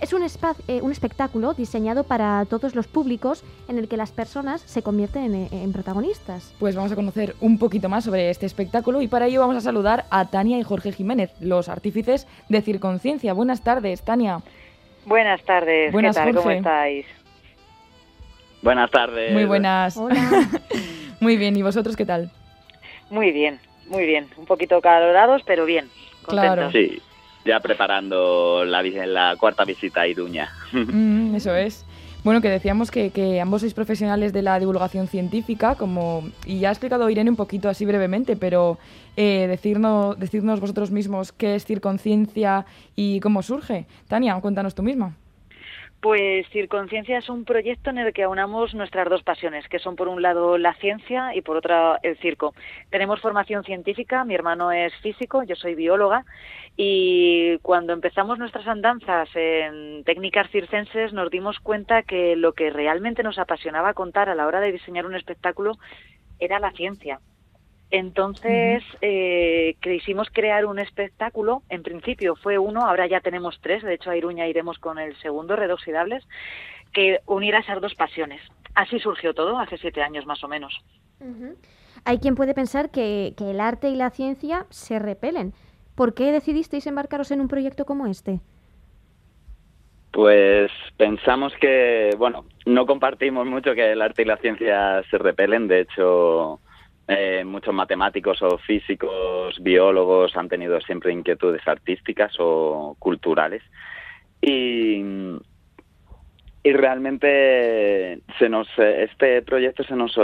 [0.00, 4.60] Es un, eh, un, espectáculo diseñado para todos los públicos en el que las personas
[4.60, 6.54] se convierten en, en, protagonistas.
[6.58, 9.60] Pues vamos a conocer un poquito más sobre este espectáculo y para ello vamos a
[9.60, 13.32] saludar a Tania y Jorge Jiménez, los artífices de Circonciencia.
[13.32, 14.40] Buenas tardes, Tania.
[15.06, 16.34] Buenas tardes, buenas, ¿qué tal?
[16.34, 16.42] Jorge?
[16.42, 17.06] ¿Cómo estáis?
[18.62, 19.32] Buenas tardes.
[19.32, 19.96] Muy buenas.
[19.96, 20.48] Hola.
[21.20, 22.30] muy bien, ¿y vosotros qué tal?
[23.08, 24.26] Muy bien, muy bien.
[24.36, 25.88] Un poquito calorados, pero bien.
[26.22, 26.70] Contentos.
[26.70, 26.70] Claro.
[26.72, 27.00] Sí.
[27.46, 30.50] Ya preparando la, la cuarta visita a Iruña.
[30.72, 31.86] Mm, eso es.
[32.26, 36.70] Bueno, que decíamos que, que ambos sois profesionales de la divulgación científica, como y ya
[36.70, 38.78] ha explicado Irene un poquito así brevemente, pero
[39.16, 43.86] eh, decirnos, decirnos vosotros mismos qué es Circonciencia y cómo surge.
[44.08, 45.14] Tania, cuéntanos tú misma.
[46.00, 50.08] Pues Circonciencia es un proyecto en el que aunamos nuestras dos pasiones, que son por
[50.08, 52.54] un lado la ciencia y por otra el circo.
[52.90, 56.24] Tenemos formación científica, mi hermano es físico, yo soy bióloga,
[56.76, 63.22] y cuando empezamos nuestras andanzas en técnicas circenses nos dimos cuenta que lo que realmente
[63.22, 65.72] nos apasionaba contar a la hora de diseñar un espectáculo
[66.38, 67.20] era la ciencia.
[67.90, 71.62] Entonces eh, quisimos crear un espectáculo.
[71.70, 73.82] En principio fue uno, ahora ya tenemos tres.
[73.82, 76.24] De hecho, a Iruña iremos con el segundo, Redoxidables,
[76.92, 78.42] que uniera esas dos pasiones.
[78.74, 80.78] Así surgió todo, hace siete años más o menos.
[82.04, 85.54] Hay quien puede pensar que, que el arte y la ciencia se repelen.
[85.96, 88.40] ¿Por qué decidisteis embarcaros en un proyecto como este?
[90.12, 95.68] Pues pensamos que, bueno, no compartimos mucho que el arte y la ciencia se repelen.
[95.68, 96.60] De hecho,
[97.08, 103.62] eh, muchos matemáticos o físicos, biólogos han tenido siempre inquietudes artísticas o culturales.
[104.40, 105.02] Y,
[106.62, 110.16] y realmente se nos, este proyecto se nos,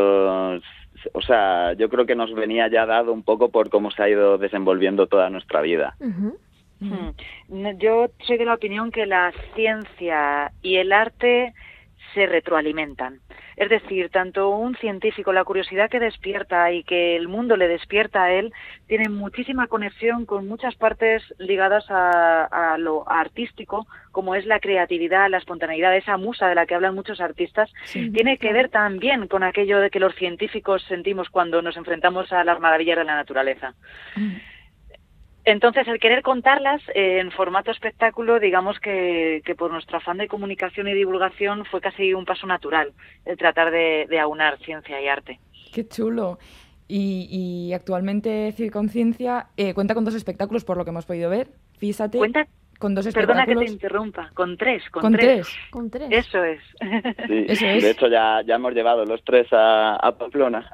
[1.13, 4.09] o sea, yo creo que nos venía ya dado un poco por cómo se ha
[4.09, 5.97] ido desenvolviendo toda nuestra vida.
[6.01, 6.31] Mm.
[7.49, 11.55] No, Yo soy de la opinión que la ciencia y el arte
[12.15, 13.21] se retroalimentan.
[13.63, 18.25] Es decir, tanto un científico, la curiosidad que despierta y que el mundo le despierta
[18.25, 18.53] a él,
[18.89, 25.31] tiene muchísima conexión con muchas partes ligadas a, a lo artístico, como es la creatividad,
[25.31, 29.45] la espontaneidad, esa musa de la que hablan muchos artistas, tiene que ver también con
[29.45, 33.75] aquello de que los científicos sentimos cuando nos enfrentamos a las maravillas de la naturaleza.
[35.45, 40.29] Entonces, el querer contarlas eh, en formato espectáculo, digamos que, que por nuestro afán de
[40.29, 42.93] comunicación y divulgación fue casi un paso natural,
[43.25, 45.41] el tratar de, de aunar ciencia y arte.
[45.75, 46.39] Qué chulo.
[46.87, 51.49] Y, y actualmente Circonciencia eh, cuenta con dos espectáculos, por lo que hemos podido ver.
[51.79, 52.19] Fíjate.
[52.19, 52.47] Cuenta
[52.79, 53.65] con dos Perdona que espectáculos.
[53.67, 55.47] te interrumpa, con tres, con, Con tres.
[55.47, 55.71] tres.
[55.71, 56.09] Con tres.
[56.11, 56.61] Eso es.
[57.27, 57.83] Sí, Eso es.
[57.83, 60.71] De hecho, ya, ya hemos llevado los tres a, a Pamplona.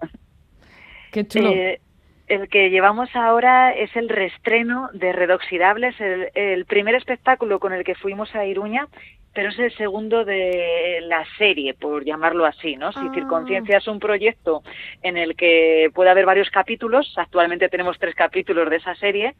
[1.12, 1.50] Qué chulo.
[1.50, 1.80] Eh,
[2.28, 7.84] el que llevamos ahora es el restreno de Redoxidables, el, el primer espectáculo con el
[7.84, 8.86] que fuimos a Iruña,
[9.34, 12.92] pero es el segundo de la serie, por llamarlo así, ¿no?
[12.92, 14.62] Si Circonciencia es un proyecto
[15.02, 19.34] en el que puede haber varios capítulos, actualmente tenemos tres capítulos de esa serie,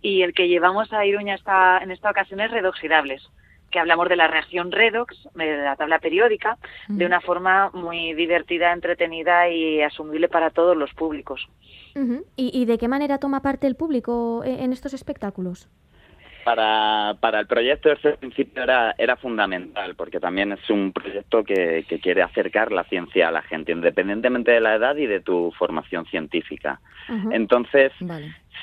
[0.00, 3.28] y el que llevamos a Iruña esta, en esta ocasión es Redoxidables
[3.70, 8.72] que hablamos de la reacción redox, de la tabla periódica, de una forma muy divertida,
[8.72, 11.48] entretenida y asumible para todos los públicos.
[12.36, 15.68] ¿Y, y de qué manera toma parte el público e- en estos espectáculos?
[16.44, 21.84] Para, para el proyecto ese principio era, era fundamental, porque también es un proyecto que,
[21.86, 25.52] que quiere acercar la ciencia a la gente, independientemente de la edad y de tu
[25.58, 26.80] formación científica.
[27.30, 27.92] Entonces,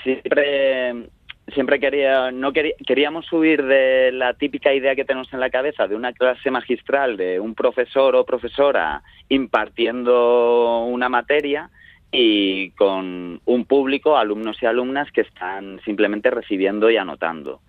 [0.04, 1.10] siempre
[1.54, 5.88] siempre quería no quería, queríamos subir de la típica idea que tenemos en la cabeza
[5.88, 11.70] de una clase magistral de un profesor o profesora impartiendo una materia
[12.12, 17.60] y con un público, alumnos y alumnas que están simplemente recibiendo y anotando.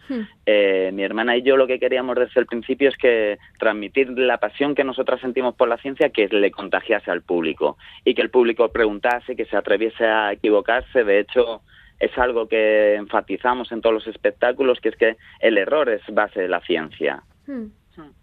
[0.47, 4.39] Eh, mi hermana y yo lo que queríamos desde el principio es que transmitir la
[4.39, 8.31] pasión que nosotras sentimos por la ciencia que le contagiase al público y que el
[8.31, 11.03] público preguntase, que se atreviese a equivocarse.
[11.03, 11.63] De hecho,
[12.01, 16.41] es algo que enfatizamos en todos los espectáculos, que es que el error es base
[16.43, 17.23] de la ciencia.
[17.47, 17.67] Hmm.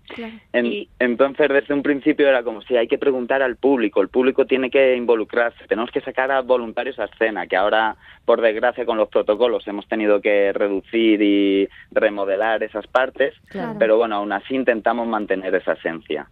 [0.08, 0.34] Claro.
[0.54, 4.46] En- entonces, desde un principio era como si hay que preguntar al público, el público
[4.46, 8.98] tiene que involucrarse, tenemos que sacar a voluntarios a escena, que ahora, por desgracia, con
[8.98, 13.76] los protocolos hemos tenido que reducir y remodelar esas partes, Claro.
[13.78, 16.30] pero bueno, aún así intentamos mantener esa esencia.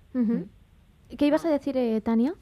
[1.18, 2.34] ¿Qué ibas a decir, eh, Tania?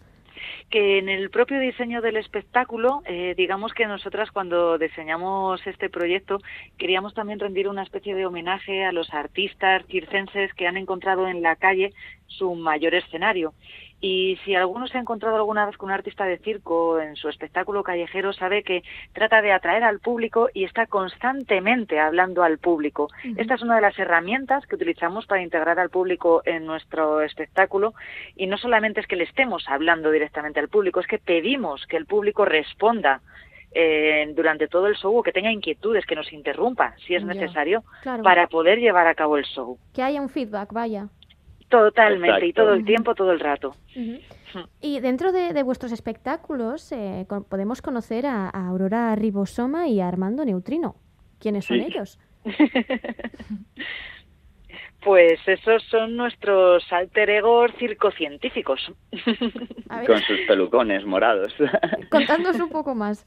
[0.70, 6.40] Que en el propio diseño del espectáculo, eh, digamos que nosotras cuando diseñamos este proyecto
[6.78, 11.42] queríamos también rendir una especie de homenaje a los artistas circenses que han encontrado en
[11.42, 11.94] la calle
[12.28, 13.54] su mayor escenario.
[14.02, 17.30] Y si alguno se ha encontrado alguna vez con un artista de circo en su
[17.30, 18.84] espectáculo callejero, sabe que
[19.14, 23.10] trata de atraer al público y está constantemente hablando al público.
[23.38, 27.94] Esta es una de las herramientas que utilizamos para integrar al público en nuestro espectáculo
[28.36, 31.98] y no solamente es que le estemos hablando directamente al público, es que pedimos que
[31.98, 33.22] el público responda
[33.74, 37.84] eh, durante todo el show o que tenga inquietudes, que nos interrumpa si es necesario
[38.02, 38.24] claro.
[38.24, 39.78] para poder llevar a cabo el show.
[39.94, 41.08] Que haya un feedback, vaya.
[41.72, 43.74] Totalmente y todo el tiempo, todo el rato.
[44.82, 50.08] Y dentro de, de vuestros espectáculos eh, podemos conocer a, a Aurora Ribosoma y a
[50.08, 50.96] Armando Neutrino.
[51.40, 51.86] ¿Quiénes son Sí.
[51.88, 52.20] ellos?
[55.04, 58.80] Pues esos son nuestros alter egos circocientíficos.
[60.06, 61.52] Con sus pelucones morados.
[62.12, 63.26] Contándonos un poco más.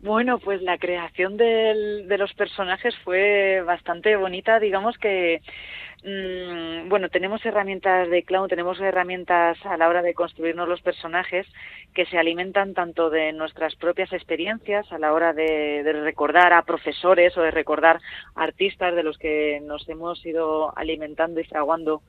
[0.00, 4.58] Bueno, pues la creación del, de los personajes fue bastante bonita.
[4.58, 5.40] Digamos que,
[6.04, 11.46] mm, bueno, tenemos herramientas de clown, tenemos herramientas a la hora de construirnos los personajes
[11.94, 17.36] que se alimentan tanto de nuestras propias experiencias a la hora de, recordar a profesores
[17.36, 18.00] o de recordar
[18.34, 22.02] artistas de los que nos hemos ido alimentando y fraguando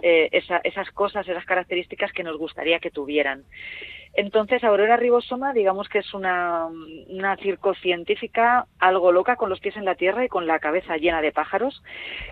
[0.00, 3.42] eh, esa- esas cosas, esas características que nos gustaría que tuvieran.
[4.18, 6.66] Entonces, Aurora Ribosoma, digamos que es una,
[7.06, 11.22] una circocientífica algo loca, con los pies en la tierra y con la cabeza llena
[11.22, 11.84] de pájaros,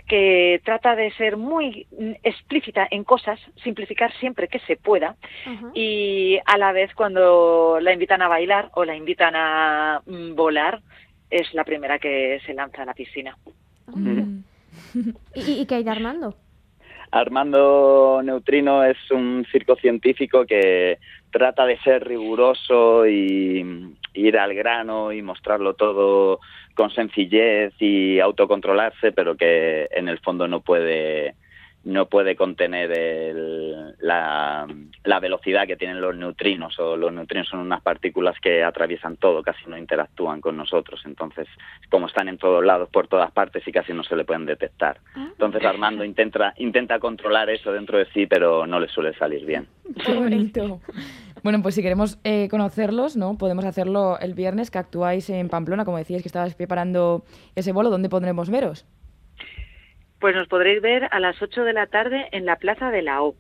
[0.09, 5.15] que trata de ser muy mm, explícita en cosas, simplificar siempre que se pueda,
[5.75, 10.81] y a la vez cuando la invitan a bailar o la invitan a mm, volar,
[11.31, 13.39] es la primera que se lanza a la piscina.
[15.37, 16.35] ¿Y, y qué hay de Armando?
[17.11, 20.99] Armando Neutrino es un circocientífico que
[21.31, 26.41] trata de ser riguroso y ir al grano y mostrarlo todo
[26.75, 31.35] con sencillez y autocontrolarse, pero que en el fondo no puede
[31.87, 34.67] no puede contener el- la,
[35.05, 39.43] la velocidad que tienen los neutrinos o los neutrinos son unas partículas que atraviesan todo,
[39.43, 41.47] casi no interactúan con nosotros, entonces
[41.91, 44.99] como están en todos lados, por todas partes y casi no se le pueden detectar.
[45.17, 49.67] Entonces Armando intenta intenta controlar eso dentro de sí, pero no le suele salir bien.
[50.05, 50.81] Qué bonito.
[51.45, 53.39] Bueno, pues si queremos eh, conocerlos, ¿no?
[53.39, 57.23] Podemos hacerlo el viernes que actuáis en Pamplona, como decíais que estabais preparando
[57.55, 58.85] ese bolo, ¿dónde podremos veros?
[60.21, 63.23] Pues nos podréis ver a las 8 de la tarde en la Plaza de la
[63.23, 63.35] O,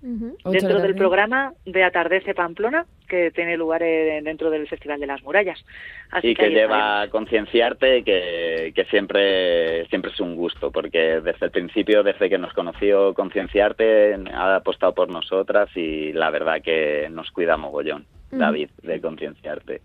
[0.00, 5.22] dentro del programa de Atardece Pamplona, que tiene lugar eh, dentro del Festival de las
[5.22, 5.64] Murallas.
[6.10, 11.46] Así y que lleva a concienciarte que, que siempre siempre es un gusto porque desde
[11.46, 17.08] el principio desde que nos conoció concienciarte ha apostado por nosotras y la verdad que
[17.10, 18.06] nos cuida mogollón.
[18.38, 19.82] David de concienciarte.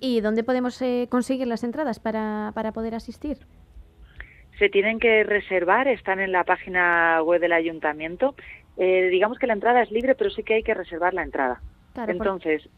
[0.00, 3.38] ¿Y dónde podemos eh, conseguir las entradas para, para poder asistir?
[4.58, 8.34] Se tienen que reservar, están en la página web del ayuntamiento.
[8.76, 11.60] Eh, digamos que la entrada es libre, pero sí que hay que reservar la entrada.
[11.94, 12.68] Claro, por- Entonces,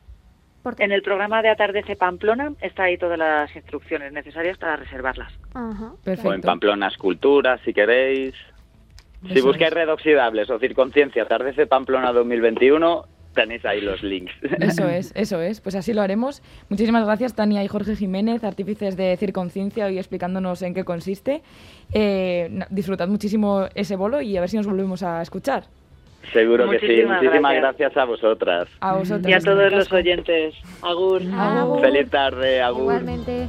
[0.79, 5.33] en el programa de Atardece Pamplona está ahí todas las instrucciones necesarias para reservarlas.
[5.55, 5.93] Ajá.
[6.25, 8.35] o en Pamplona Escultura si queréis
[9.33, 13.05] si buscáis red oxidables o circonciencia Atardece Pamplona 2021
[13.35, 15.61] tenéis ahí los links Eso es, eso es.
[15.61, 16.43] Pues así lo haremos.
[16.69, 21.43] Muchísimas gracias, Tania y Jorge Jiménez, artífices de Circonciencia, hoy explicándonos en qué consiste.
[21.93, 25.65] Eh, disfrutad muchísimo ese bolo y a ver si nos volvemos a escuchar.
[26.33, 27.61] seguro que sí Muchísimas gracias.
[27.61, 29.29] gracias a vosotras A vosotros.
[29.29, 30.55] Y a todos los oyentes.
[30.83, 31.23] Agur.
[31.37, 31.81] Agur.
[31.81, 33.49] feliz tarde agur Igualmente.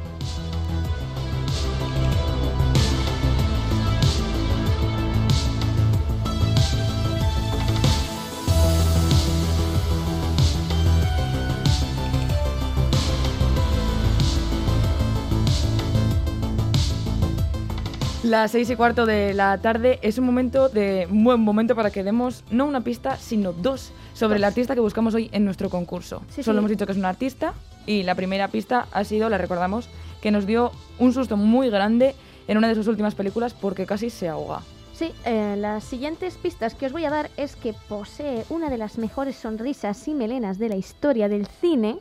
[18.26, 21.92] Las seis y cuarto de la tarde es un momento de un buen momento para
[21.92, 25.70] que demos no una pista, sino dos sobre el artista que buscamos hoy en nuestro
[25.70, 26.24] concurso.
[26.30, 26.60] Sí, Solo sí.
[26.60, 27.54] hemos dicho que es un artista
[27.86, 29.90] y la primera pista ha sido, la recordamos,
[30.22, 32.16] que nos dio un susto muy grande
[32.48, 34.62] en una de sus últimas películas porque casi se ahoga.
[34.94, 38.80] Sí, eh, las siguientes pistas que os voy a dar es que posee una de
[38.80, 41.98] las mejores sonrisas y melenas de la historia del cine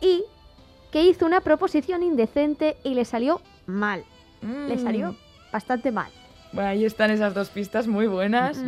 [0.00, 0.24] y
[0.90, 4.02] que hizo una proposición indecente y le salió mal.
[4.40, 4.82] Le Mm.
[4.84, 5.16] salió
[5.52, 6.10] bastante mal.
[6.52, 8.58] Bueno, ahí están esas dos pistas muy buenas.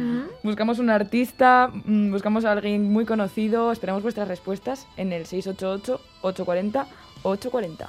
[0.43, 3.73] Buscamos un artista, mm, buscamos a alguien muy conocido.
[3.73, 7.88] Esperamos vuestras respuestas en el 688-840-840.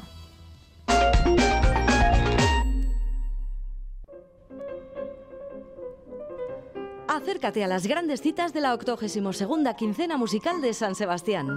[7.08, 9.44] Acércate a las grandes citas de la 82
[9.78, 11.50] quincena musical de San Sebastián.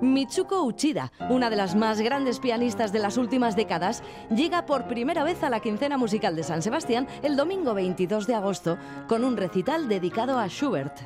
[0.00, 4.02] Mitsuko Uchida, una de las más grandes pianistas de las últimas décadas,
[4.34, 8.34] llega por primera vez a la quincena musical de San Sebastián el domingo 22 de
[8.34, 8.78] agosto
[9.08, 10.98] con un recital dedicado a Schubert.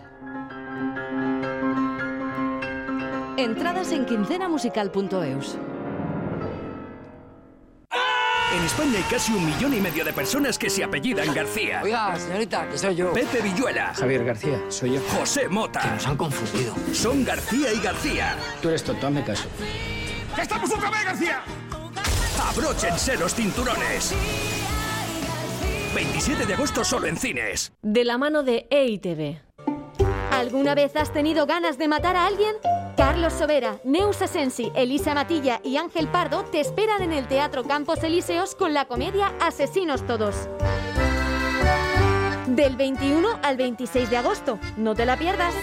[3.37, 5.57] Entradas en quincenamusical.eus.
[8.53, 11.81] En España hay casi un millón y medio de personas que se apellidan García.
[11.85, 13.13] Oiga, señorita, que soy yo.
[13.13, 13.95] Pepe Villuela.
[13.95, 15.01] Javier García, soy yo.
[15.17, 15.81] José Mota.
[15.81, 16.75] Que nos han confundido.
[16.93, 18.37] Son García y García.
[18.61, 19.49] Tú eres tonto, hazme caso.
[20.37, 21.43] ¡Ya estamos otra vez, García!
[22.49, 24.15] Abróchense los cinturones.
[25.95, 27.73] 27 de agosto solo en cines.
[27.83, 29.41] De la mano de EITV.
[30.33, 32.57] ¿Alguna vez has tenido ganas de matar a alguien?
[32.97, 38.03] Carlos Sobera, Neus Asensi, Elisa Matilla y Ángel Pardo te esperan en el Teatro Campos
[38.03, 40.49] Elíseos con la comedia Asesinos Todos.
[42.47, 44.59] Del 21 al 26 de agosto.
[44.77, 45.55] No te la pierdas.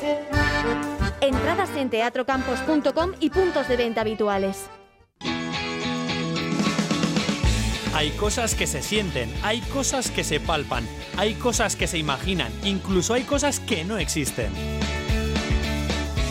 [1.22, 4.70] Entradas en teatrocampos.com y puntos de venta habituales.
[7.94, 12.52] Hay cosas que se sienten, hay cosas que se palpan, hay cosas que se imaginan,
[12.64, 14.52] incluso hay cosas que no existen.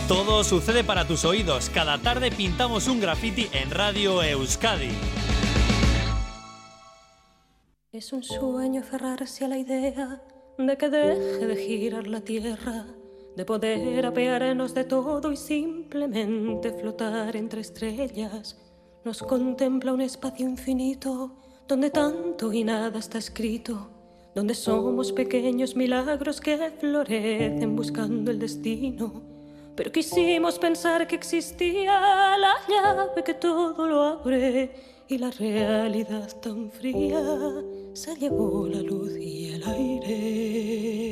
[0.07, 1.69] Todo sucede para tus oídos.
[1.69, 4.87] Cada tarde pintamos un graffiti en Radio Euskadi.
[7.91, 10.21] Es un sueño aferrarse a la idea
[10.57, 12.85] de que deje de girar la tierra,
[13.35, 18.57] de poder apearnos de todo y simplemente flotar entre estrellas.
[19.03, 21.35] Nos contempla un espacio infinito
[21.67, 23.89] donde tanto y nada está escrito,
[24.33, 29.26] donde somos pequeños milagros que florecen buscando el destino.
[29.77, 34.71] Pero quisimos pensar que existía la llave que todo lo abre
[35.07, 37.21] y la realidad tan fría
[37.93, 41.06] se llevó la luz y el aire.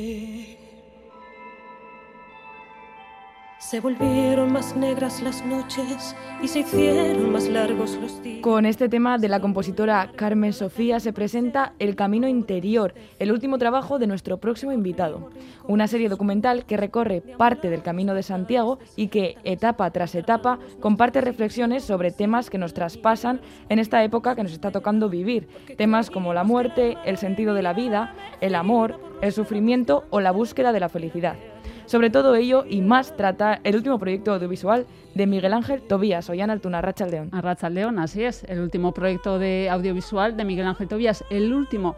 [3.68, 8.40] Se volvieron más negras las noches y se hicieron más largos los días.
[8.40, 13.58] Con este tema de la compositora Carmen Sofía se presenta El Camino Interior, el último
[13.58, 15.32] trabajo de nuestro próximo invitado.
[15.66, 20.60] Una serie documental que recorre parte del Camino de Santiago y que, etapa tras etapa,
[20.78, 25.48] comparte reflexiones sobre temas que nos traspasan en esta época que nos está tocando vivir.
[25.76, 30.30] Temas como la muerte, el sentido de la vida, el amor, el sufrimiento o la
[30.30, 31.34] búsqueda de la felicidad.
[31.86, 36.52] Sobre todo ello y más trata el último proyecto audiovisual de Miguel Ángel Tobías, Ollana
[36.52, 37.30] Altuna, Racha León.
[37.30, 41.94] Racha León, así es, el último proyecto de audiovisual de Miguel Ángel Tobías, el último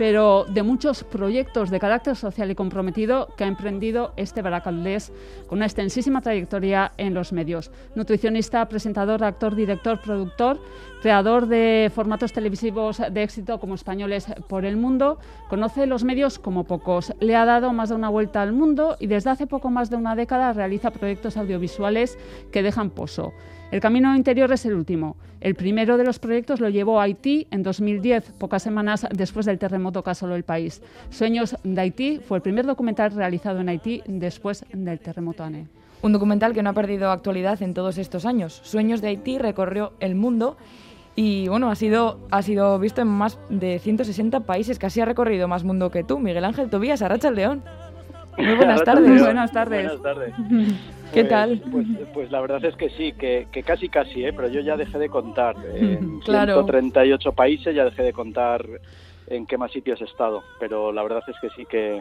[0.00, 5.12] pero de muchos proyectos de carácter social y comprometido que ha emprendido este baracaldés
[5.46, 7.70] con una extensísima trayectoria en los medios.
[7.94, 10.58] Nutricionista, presentador, actor, director, productor,
[11.02, 15.18] creador de formatos televisivos de éxito como Españoles por el Mundo,
[15.50, 17.12] conoce los medios como pocos.
[17.20, 19.96] Le ha dado más de una vuelta al mundo y desde hace poco más de
[19.96, 22.18] una década realiza proyectos audiovisuales
[22.50, 23.34] que dejan pozo.
[23.70, 25.16] El camino interior es el último.
[25.40, 29.58] El primero de los proyectos lo llevó a Haití en 2010, pocas semanas después del
[29.58, 30.82] terremoto que asoló el país.
[31.10, 35.68] Sueños de Haití fue el primer documental realizado en Haití después del terremoto ANE.
[36.02, 38.60] Un documental que no ha perdido actualidad en todos estos años.
[38.64, 40.56] Sueños de Haití recorrió el mundo
[41.14, 45.46] y bueno, ha sido, ha sido visto en más de 160 países, casi ha recorrido
[45.46, 47.62] más mundo que tú, Miguel Ángel Tobías, Arracha el León.
[48.36, 49.22] Muy buenas tardes.
[49.22, 49.84] Buenas tardes.
[49.84, 50.34] Buenas tardes.
[51.12, 51.62] ¿Qué Pues- tal?
[51.70, 54.32] Pues, pues la verdad es que sí, que, que casi casi, ¿eh?
[54.32, 55.56] pero yo ya dejé de contar.
[55.74, 56.54] En Claro.
[56.54, 58.64] 138 países ya dejé de contar
[59.26, 60.42] en qué más sitios he estado.
[60.58, 62.00] Pero la verdad es que sí que,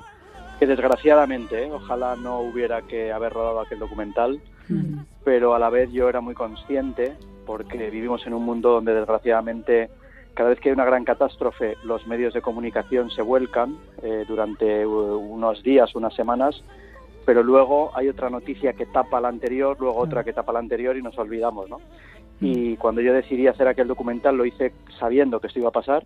[0.60, 1.72] que desgraciadamente, ¿eh?
[1.72, 4.40] ojalá no hubiera que haber rodado aquel documental,
[5.24, 7.14] pero a la vez yo era muy consciente
[7.48, 9.90] porque vivimos en un mundo donde desgraciadamente
[10.36, 14.86] cada vez que hay una gran catástrofe los medios de comunicación se vuelcan eh, durante
[14.86, 16.64] uh, unos días, unas semanas,
[17.26, 20.98] pero luego hay otra noticia que tapa la anterior, luego otra que tapa la anterior
[20.98, 21.80] y nos olvidamos, ¿no?
[22.42, 26.06] Y cuando yo decidí hacer aquel documental lo hice sabiendo que esto iba a pasar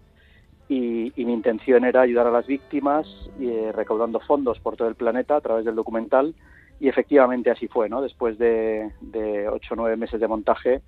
[0.67, 3.07] y, y mi intención era ayudar a las víctimas
[3.39, 6.33] y, eh, recaudando fondos por todo el planeta a través del documental
[6.79, 8.01] y efectivamente así fue, ¿no?
[8.01, 10.81] Después de, de ocho o nueve meses de montaje,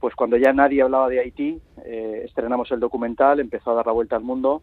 [0.00, 3.92] pues cuando ya nadie hablaba de Haití, eh, estrenamos el documental, empezó a dar la
[3.92, 4.62] vuelta al mundo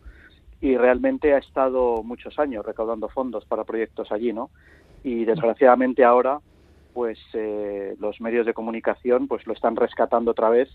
[0.59, 4.49] y realmente ha estado muchos años recaudando fondos para proyectos allí, ¿no?
[5.03, 6.39] Y desgraciadamente ahora,
[6.93, 10.69] pues eh, los medios de comunicación pues lo están rescatando otra vez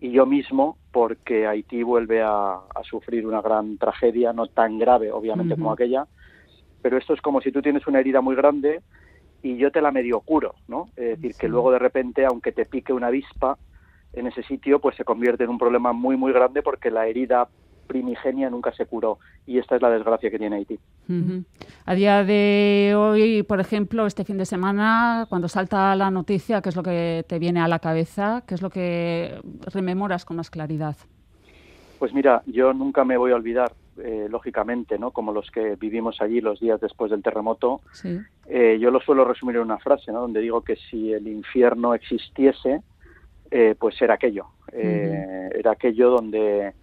[0.00, 5.12] y yo mismo porque Haití vuelve a, a sufrir una gran tragedia, no tan grave
[5.12, 6.06] obviamente como aquella,
[6.82, 8.82] pero esto es como si tú tienes una herida muy grande
[9.42, 10.88] y yo te la medio curo, ¿no?
[10.96, 13.58] Es decir, que luego de repente, aunque te pique una avispa
[14.12, 17.48] en ese sitio, pues se convierte en un problema muy, muy grande porque la herida
[17.86, 19.18] primigenia nunca se curó.
[19.46, 20.78] Y esta es la desgracia que tiene Haití.
[21.84, 26.68] A día de hoy, por ejemplo, este fin de semana, cuando salta la noticia, ¿qué
[26.68, 28.42] es lo que te viene a la cabeza?
[28.46, 29.40] ¿Qué es lo que
[29.72, 30.96] rememoras con más claridad?
[31.98, 33.72] Pues mira, yo nunca me voy a olvidar,
[34.02, 35.12] eh, lógicamente, ¿no?
[35.12, 38.18] Como los que vivimos allí los días después del terremoto, Sí.
[38.48, 40.20] Eh, yo lo suelo resumir en una frase, ¿no?
[40.20, 42.82] Donde digo que si el infierno existiese,
[43.50, 44.46] eh, pues era aquello.
[44.72, 46.74] Era aquello donde,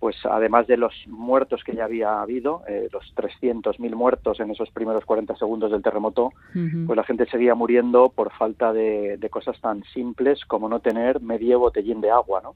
[0.00, 4.70] pues además de los muertos que ya había habido, eh, los 300.000 muertos en esos
[4.70, 6.32] primeros 40 segundos del terremoto,
[6.86, 11.20] pues la gente seguía muriendo por falta de, de cosas tan simples como no tener
[11.20, 12.54] medio botellín de agua, ¿no?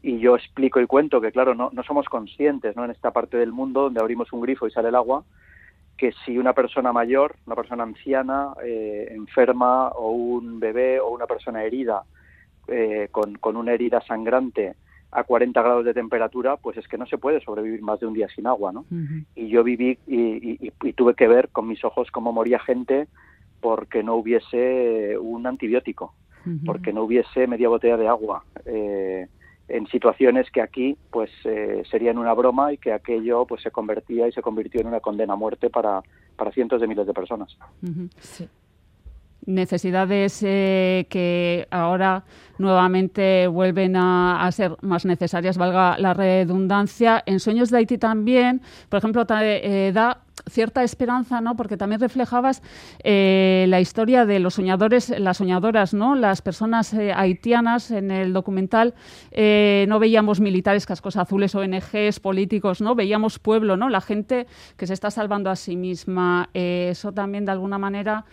[0.00, 2.84] Y yo explico y cuento que, claro, no, no somos conscientes, ¿no?
[2.84, 5.24] En esta parte del mundo donde abrimos un grifo y sale el agua,
[5.98, 11.26] que si una persona mayor, una persona anciana, eh, enferma o un bebé o una
[11.26, 12.04] persona herida
[12.68, 14.76] eh, con, con, una herida sangrante
[15.12, 18.14] a 40 grados de temperatura, pues es que no se puede sobrevivir más de un
[18.14, 18.84] día sin agua, ¿no?
[19.34, 23.08] Y yo viví y, y, y, tuve que ver con mis ojos cómo moría gente
[23.60, 26.14] porque no hubiese un antibiótico,
[26.64, 28.44] porque no hubiese media botella de agua.
[28.64, 29.26] Eh,
[29.68, 34.26] en situaciones que aquí pues eh, serían una broma y que aquello pues se convertía
[34.26, 36.02] y se convirtió en una condena a muerte para,
[36.36, 37.56] para cientos de miles de personas.
[38.18, 38.48] sí.
[39.46, 42.24] Necesidades eh, que ahora
[42.58, 47.22] nuevamente vuelven a, ser más necesarias, valga la redundancia.
[47.24, 48.60] En Sueños de Haití también,
[48.90, 50.20] por ejemplo, eh, da
[50.50, 51.56] cierta esperanza, ¿no?
[51.56, 52.62] Porque también reflejabas
[53.02, 56.14] eh, la historia de los soñadores, las soñadoras, ¿no?
[56.14, 58.94] Las personas haitianas en el documental
[59.32, 62.94] no veíamos militares, cascos azules, ONGs, políticos, ¿no?
[62.94, 63.88] Veíamos pueblo, ¿no?
[63.88, 66.50] La gente que se está salvando a sí misma.
[66.52, 68.26] eso también de alguna manera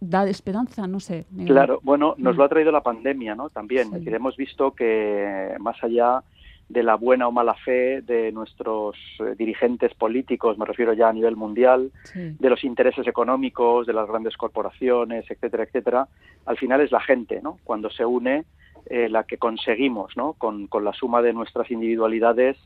[0.00, 1.26] da esperanza, no sé.
[1.46, 3.50] Claro, bueno, nos lo ha traído la pandemia, ¿no?
[3.50, 3.94] También, sí.
[3.94, 6.22] es decir, hemos visto que más allá
[6.68, 11.12] de la buena o mala fe de nuestros eh, dirigentes políticos, me refiero ya a
[11.12, 12.36] nivel mundial, sí.
[12.38, 16.08] de los intereses económicos, de las grandes corporaciones, etcétera, etcétera,
[16.44, 17.58] al final es la gente, ¿no?
[17.64, 18.44] Cuando se une
[18.86, 20.34] eh, la que conseguimos, ¿no?
[20.34, 22.58] Con, con, la suma de nuestras individualidades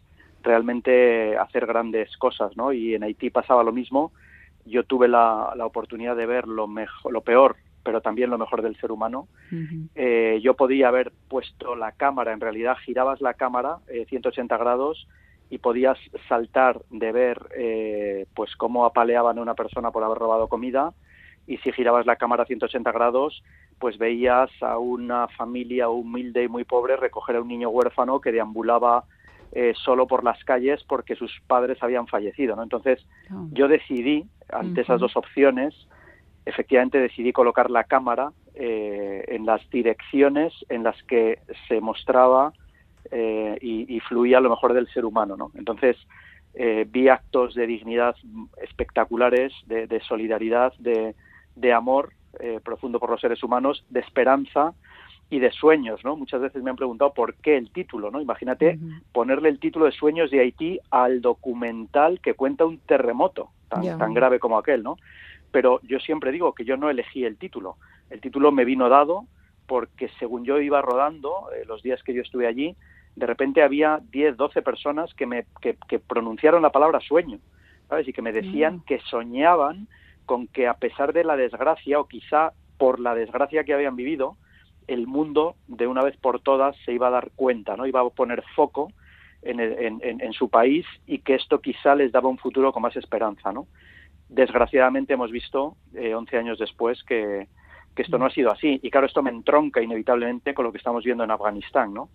[0.43, 2.73] realmente hacer grandes cosas, ¿no?
[2.73, 4.11] Y en Haití pasaba lo mismo.
[4.65, 8.63] Yo tuve la, la oportunidad de ver lo, mejor, lo peor pero también lo mejor
[8.63, 9.29] del ser humano.
[9.51, 9.89] Uh -huh.
[9.95, 15.09] eh, yo podía haber puesto la cámara, en realidad girabas la cámara eh, 180 grados
[15.51, 15.99] y podías
[16.29, 20.93] saltar de ver eh, pues cómo apaleaban a una persona por haber robado comida
[21.47, 23.43] y si girabas la cámara 180 grados
[23.79, 28.33] pues veías a una familia humilde y muy pobre recoger a un niño huérfano que
[28.33, 29.05] deambulaba
[29.53, 32.57] eh, solo por las calles porque sus padres habían fallecido.
[32.57, 32.63] ¿no?
[32.63, 33.49] Entonces oh.
[33.53, 34.81] yo decidí, ante uh -huh.
[34.85, 35.75] esas dos opciones,
[36.45, 41.39] efectivamente decidí colocar la cámara eh, en las direcciones en las que
[41.69, 42.53] se mostraba
[43.11, 45.37] eh, y, y, fluía lo mejor del ser humano.
[45.37, 45.51] ¿no?
[45.55, 45.97] Entonces,
[46.55, 48.15] eh, vi actos de dignidad
[48.63, 51.15] espectaculares, de, de solidaridad, de,
[51.57, 54.75] de amor eh, profundo por los seres humanos, de esperanza
[55.33, 56.15] y de sueños, ¿no?
[56.17, 58.21] Muchas veces me han preguntado por qué el título, ¿no?
[58.21, 59.03] Imagínate uh -huh.
[59.13, 63.97] ponerle el título de Sueños de Haití al documental que cuenta un terremoto tan, yeah.
[63.97, 64.97] tan grave como aquel, ¿no?
[65.53, 67.77] pero yo siempre digo que yo no elegí el título.
[68.11, 69.27] El título me vino dado
[69.67, 72.75] porque según yo iba rodando, eh, los días que yo estuve allí,
[73.15, 77.39] de repente había 10, 12 personas que, me, que, que pronunciaron la palabra sueño,
[77.89, 78.09] ¿sabes?
[78.09, 79.87] Y que me decían que soñaban
[80.25, 84.37] con que a pesar de la desgracia, o quizá por la desgracia que habían vivido,
[84.87, 87.87] el mundo de una vez por todas se iba a dar cuenta, ¿no?
[87.87, 88.93] Iba a poner foco
[89.43, 92.73] en, el, en, en, en su país y que esto quizá les daba un futuro
[92.73, 93.67] con más esperanza, ¿no?
[94.33, 97.47] desgraciadamente hemos visto, eh, 11 años después, que,
[97.95, 98.81] que, esto no ha sido así.
[98.83, 102.09] Y claro, esto me entronca inevitablemente con lo que estamos viendo en Afganistán, ¿no?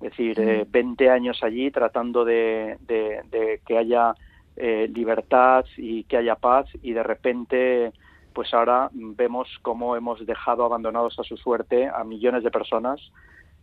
[0.00, 4.14] Es decir, eh, 20 años allí tratando de, de, de que haya
[4.56, 7.92] eh, libertad y que haya paz y de repente,
[8.34, 13.00] pues ahora vemos cómo hemos dejado abandonados a su suerte a millones de personas,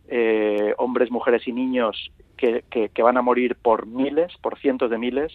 [0.08, 4.90] eh, hombres, mujeres y niños que, que, que van a morir por miles, por cientos
[4.90, 5.32] de miles,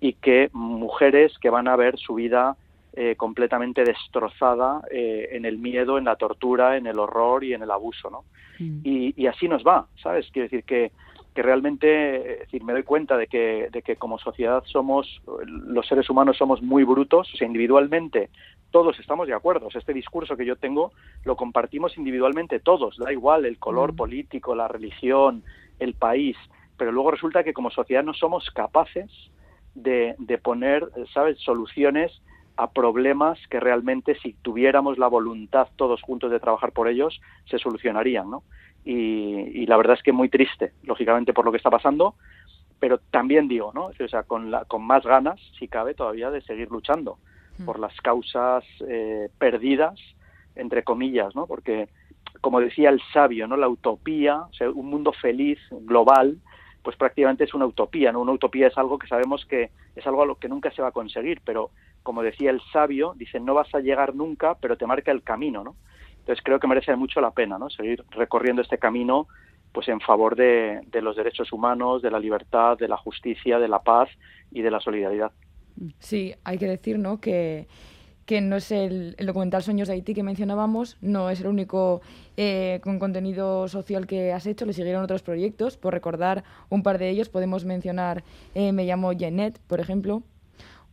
[0.00, 2.56] y que mujeres que van a ver su vida
[2.94, 7.62] eh, completamente destrozada eh, en el miedo, en la tortura, en el horror y en
[7.62, 8.24] el abuso, ¿no?
[8.58, 8.80] Mm.
[8.82, 10.28] Y, y, así nos va, ¿sabes?
[10.32, 10.90] Quiero decir que,
[11.34, 15.86] que realmente, es decir, me doy cuenta de que, de que como sociedad somos, los
[15.86, 18.30] seres humanos somos muy brutos, o sea, individualmente
[18.70, 19.68] todos estamos de acuerdo.
[19.74, 20.92] Este discurso que yo tengo
[21.24, 23.96] lo compartimos individualmente todos, da igual el color mm.
[23.96, 25.42] político, la religión,
[25.78, 26.36] el país,
[26.76, 29.10] pero luego resulta que como sociedad no somos capaces
[29.74, 32.12] de, de poner, ¿sabes?, soluciones
[32.56, 37.58] a problemas que realmente si tuviéramos la voluntad todos juntos de trabajar por ellos, se
[37.58, 38.42] solucionarían, ¿no?
[38.84, 42.14] Y, y, la verdad es que muy triste, lógicamente, por lo que está pasando,
[42.80, 43.86] pero también digo, ¿no?
[43.86, 47.18] O sea, con, la, con más ganas, si cabe, todavía de seguir luchando.
[47.64, 49.98] Por las causas eh, perdidas,
[50.54, 51.46] entre comillas, ¿no?
[51.46, 51.88] Porque,
[52.40, 53.56] como decía el sabio, ¿no?
[53.56, 56.38] La utopía, o sea, un mundo feliz, global,
[56.82, 58.20] pues prácticamente es una utopía, ¿no?
[58.20, 60.88] Una utopía es algo que sabemos que es algo a lo que nunca se va
[60.88, 61.70] a conseguir, pero
[62.02, 65.64] como decía el sabio, dice, no vas a llegar nunca, pero te marca el camino,
[65.64, 65.76] ¿no?
[66.20, 67.70] Entonces creo que merece mucho la pena, ¿no?
[67.70, 69.26] Seguir recorriendo este camino
[69.72, 73.68] pues en favor de, de los derechos humanos, de la libertad, de la justicia, de
[73.68, 74.08] la paz
[74.50, 75.30] y de la solidaridad.
[75.98, 77.20] Sí, hay que decir, ¿no?
[77.20, 77.66] Que
[78.28, 82.02] que no es el, documental Sueños de Haití que mencionábamos, no es el único
[82.36, 85.78] eh, con contenido social que has hecho, le siguieron otros proyectos.
[85.78, 88.24] Por recordar un par de ellos, podemos mencionar
[88.54, 90.22] eh, Me llamo Jeanette, por ejemplo,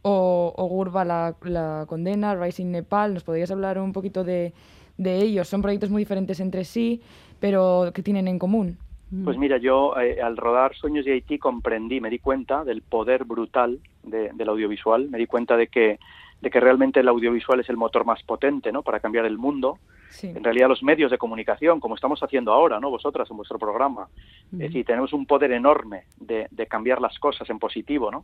[0.02, 3.14] o, o Gurba la, la, condena, Rising Nepal.
[3.14, 4.54] ¿Nos podrías hablar un poquito de,
[4.98, 5.50] de ellos?
[5.50, 7.02] Son proyectos muy diferentes entre sí,
[7.42, 8.78] pero que tienen en común.
[9.26, 13.26] Pues mira, yo eh, al rodar Sueños de Haití comprendí, me di cuenta del poder
[13.26, 16.00] brutal de, del audiovisual, me di cuenta de que
[16.42, 18.84] de que realmente el audiovisual es el motor más potente ¿no?
[18.84, 19.80] para cambiar el mundo.
[20.22, 22.90] En realidad los medios de comunicación, como estamos haciendo ahora, ¿no?
[22.90, 24.08] vosotras en vuestro programa,
[24.54, 28.12] es decir, tenemos un poder enorme de, cambiar las cosas en positivo.
[28.12, 28.24] ¿no?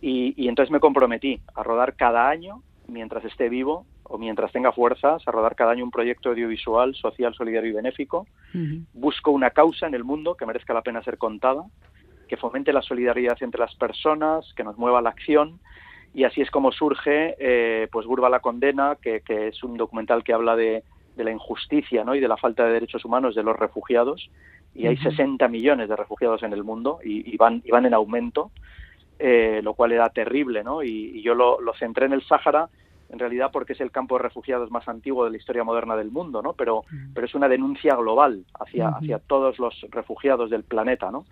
[0.00, 5.26] Y, entonces me comprometí a rodar cada año, mientras esté vivo o mientras tenga fuerzas,
[5.26, 8.26] a rodar cada año un proyecto audiovisual, social, solidario y benéfico.
[8.92, 11.64] Busco una causa en el mundo que merezca la pena ser contada,
[12.28, 15.60] que fomente la solidaridad entre las personas, que nos mueva la acción
[16.14, 20.32] y así es como surge eh, pues Gurba la condena, que, es un documental que
[20.32, 20.84] habla de,
[21.16, 22.14] la injusticia ¿no?
[22.14, 24.30] y de la falta de derechos humanos de los refugiados.
[24.76, 28.50] Y hay 60 millones de refugiados en el mundo y, van, y van en aumento,
[29.20, 30.64] eh, lo cual era terrible.
[30.64, 30.82] ¿no?
[30.82, 32.68] Y, yo lo, centré en el Sáhara
[33.10, 36.10] en realidad porque es el campo de refugiados más antiguo de la historia moderna del
[36.10, 36.54] mundo, ¿no?
[36.54, 41.24] Pero, pero es una denuncia global hacia, hacia todos los refugiados del planeta, ¿no?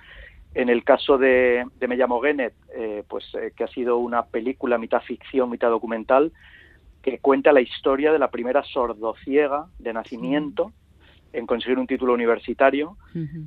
[0.55, 4.77] En el caso de, Me llamo Genet, eh, pues eh, que ha sido una película
[4.77, 6.33] mitad ficción, mitad documental,
[7.01, 10.73] que cuenta la historia de la primera sordociega de nacimiento
[11.33, 12.99] en conseguir un título universitario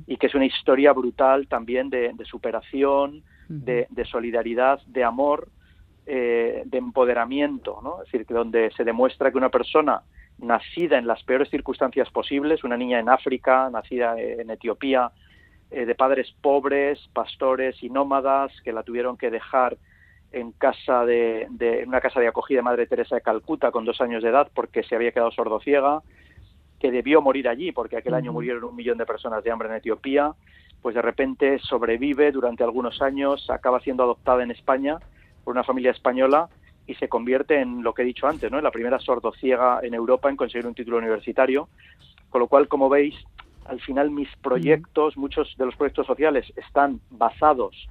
[0.06, 5.48] y que es una historia brutal también de, superación, de, solidaridad, de amor,
[6.04, 8.02] eh, de empoderamiento, ¿no?
[8.02, 10.02] Es decir, que donde se demuestra que una persona
[10.38, 15.12] nacida en las peores circunstancias posibles, una niña en África, nacida en Etiopía,
[15.70, 19.76] eh, de padres pobres, pastores y nómadas que la tuvieron que dejar
[20.32, 21.48] en casa de,
[21.86, 24.82] una casa de acogida de Madre Teresa de Calcuta con dos años de edad porque
[24.82, 26.02] se había quedado sordociega,
[26.78, 29.76] que debió morir allí porque aquel año murieron un millón de personas de hambre en
[29.76, 30.34] Etiopía,
[30.82, 34.98] pues de repente sobrevive durante algunos años, acaba siendo adoptada en España
[35.42, 36.48] por una familia española
[36.86, 38.58] y se convierte en lo que he dicho antes, ¿no?
[38.58, 41.68] en la primera sordociega en Europa en conseguir un título universitario,
[42.30, 43.14] con lo cual, como veis,
[43.68, 47.88] al final mis proyectos, muchos de los proyectos sociales están basados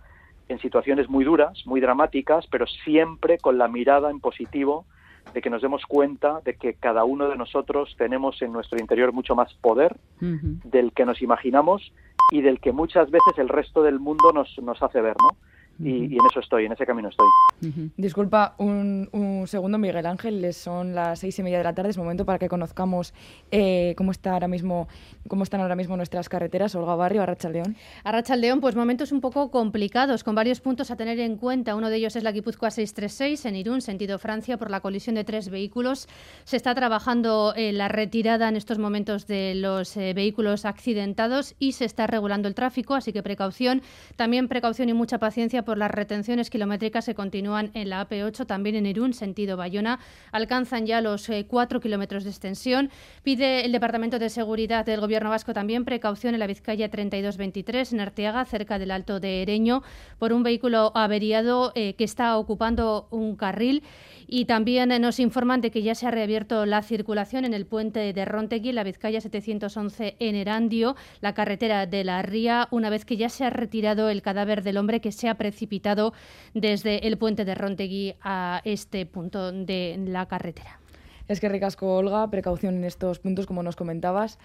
[0.48, 4.86] en situaciones muy duras, muy dramáticas, pero siempre con la mirada en positivo
[5.34, 9.12] de que nos demos cuenta de que cada uno de nosotros tenemos en nuestro interior
[9.12, 11.92] mucho más poder del que nos imaginamos
[12.32, 15.38] y del que muchas veces el resto del mundo nos, nos hace ver, ¿no?
[15.80, 17.28] Y, en eso estoy, en ese camino estoy.
[17.98, 22.26] Disculpa un, segundo, Miguel Ángel, son las seis y media de la tarde, es momento
[22.26, 23.14] para que conozcamos
[23.52, 24.88] eh, cómo está ahora mismo,
[25.28, 26.76] cómo están ahora mismo nuestras carreteras.
[26.76, 27.76] Olga Barrio, Arracha León.
[28.04, 31.76] Arracha León, pues momentos un poco complicados, con varios puntos a tener en cuenta.
[31.76, 35.24] Uno de ellos es la Guipúzcoa 636 en Irún, sentido Francia, por la colisión de
[35.24, 36.08] tres vehículos.
[36.46, 41.74] Se está trabajando eh, la retirada en estos momentos de los eh, vehículos accidentados y
[41.74, 43.82] se está regulando el tráfico, así que precaución,
[44.16, 48.76] también precaución y mucha paciencia por las retenciones kilométricas que continúan en la AP8, también
[48.76, 50.00] en Irún, sentido Bayona.
[50.32, 52.90] Alcanzan ya los eh, cuatro kilómetros de extensión.
[53.24, 58.00] Pide el Departamento de Seguridad del Gobierno vasco también precaución en la Vizcaya 3223, en
[58.00, 59.84] Arteaga, cerca del Alto de Ereño,
[60.20, 63.84] por un vehículo averiado eh, que está ocupando un carril.
[64.28, 67.66] Y también eh, nos informan de que ya se ha reabierto la circulación en el
[67.66, 73.06] puente de Rontegui, la Vizcaya 711 en Erandio, la carretera de la Ría, una vez
[73.06, 76.14] que ya se ha retirado el cadáver del hombre que se ha precipitado
[76.54, 80.80] desde el puente de Rontegui a este punto de la carretera.
[81.28, 84.38] Es que ricasco, Olga, precaución en estos puntos, como nos comentabas.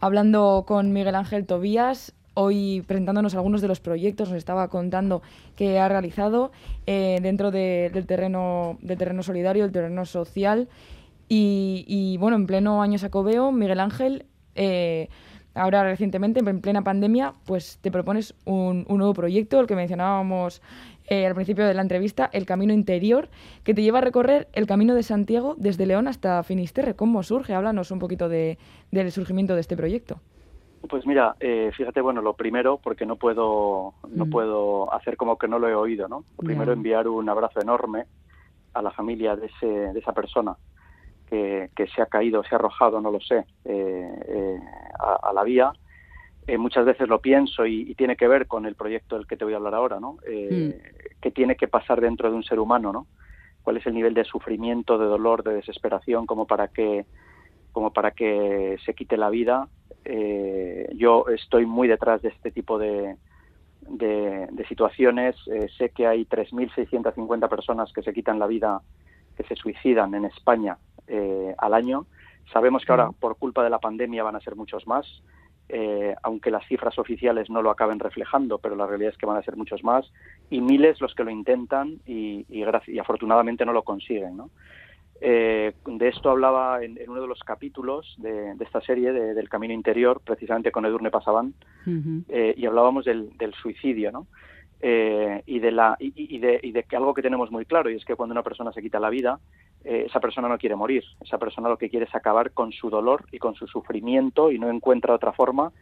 [0.00, 5.22] Hablando con Miguel Ángel Tobías, hoy presentándonos algunos de los proyectos, nos estaba contando
[5.56, 6.52] que ha realizado
[6.86, 10.68] eh, dentro del, terreno, del terreno solidario, el terreno social.
[11.28, 15.08] Y, bueno, en pleno año sacobeo, Miguel Ángel, eh,
[15.54, 20.60] ahora recientemente, en plena pandemia, pues te propones un, nuevo proyecto, el que mencionábamos
[21.08, 23.30] eh, al principio de la entrevista, El Camino Interior,
[23.64, 26.94] que te lleva a recorrer el Camino de Santiago desde León hasta Finisterre.
[26.94, 27.54] ¿Cómo surge?
[27.54, 28.58] Háblanos un poquito del
[29.10, 30.20] surgimiento de este proyecto.
[30.88, 34.30] Pues mira, eh, fíjate, bueno, lo primero, porque no puedo, no mm.
[34.30, 36.24] puedo hacer como que no lo he oído, ¿no?
[36.38, 38.04] Lo primero, enviar un abrazo enorme
[38.74, 40.56] a la familia de, ese, de esa persona
[41.28, 44.60] que, que se ha caído, se ha arrojado, no lo sé, eh, eh,
[44.98, 45.72] a, la vía.
[46.58, 49.54] muchas veces lo pienso y, tiene que ver con el proyecto del que te voy
[49.54, 50.14] a hablar ahora, ¿no?
[50.28, 50.70] Mm.
[51.20, 53.06] ¿Qué tiene que pasar dentro de un ser humano, ¿no?
[53.62, 57.06] ¿Cuál es el nivel de sufrimiento, de dolor, de desesperación, como para que,
[57.72, 59.68] como para que se quite la vida
[60.04, 63.16] eh, yo estoy muy detrás de este tipo de,
[63.88, 65.36] de, situaciones.
[65.46, 68.80] Eh, sé que hay 3.650 personas que se quitan la vida,
[69.36, 72.06] que se suicidan en España eh, al año.
[72.52, 75.22] Sabemos que ahora, por culpa de la pandemia, van a ser muchos más,
[75.68, 79.36] eh, aunque las cifras oficiales no lo acaben reflejando, pero la realidad es que van
[79.36, 80.12] a ser muchos más,
[80.48, 84.36] y miles los que lo intentan y, y, y afortunadamente no lo consiguen.
[84.36, 84.50] ¿no?
[85.20, 89.34] Eh, de esto hablaba en, en, uno de los capítulos de, de esta serie, de,
[89.34, 91.54] del Camino Interior, precisamente con Edurne Pasaban,
[91.86, 92.24] uh -huh.
[92.28, 94.26] eh, y hablábamos del, del suicidio, ¿no?
[94.80, 97.88] Eh, y, de la, y, y, de, y de que algo que tenemos muy claro,
[97.88, 99.40] y es que cuando una persona se quita la vida,
[99.84, 102.90] eh, esa persona no quiere morir, esa persona lo que quiere es acabar con su
[102.90, 105.72] dolor y con su sufrimiento y no encuentra otra forma.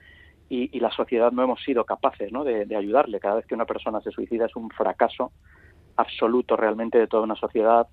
[0.48, 2.44] Y, y la sociedad no hemos sido capaces ¿no?
[2.44, 3.18] de, de ayudarle.
[3.18, 5.32] Cada vez que una persona se suicida es un fracaso
[5.96, 7.88] absoluto realmente de toda una sociedad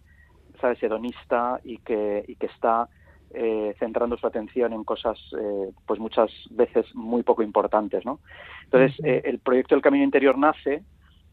[0.62, 2.88] sabes hedonista y que y que está
[3.34, 8.20] eh, centrando su atención en cosas eh, pues muchas veces muy poco importantes no
[8.66, 10.84] entonces eh, el proyecto del camino interior nace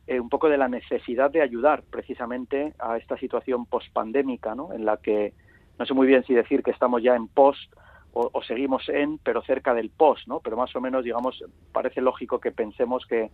[0.07, 4.85] eh, un poco de la necesidad de ayudar precisamente a esta situación pospandémica no en
[4.85, 5.35] la que
[5.79, 7.73] no sé muy bien si decir que estamos ya en post
[8.13, 12.01] o, o, seguimos en pero cerca del post no pero más o menos digamos parece
[12.01, 13.31] lógico que pensemos que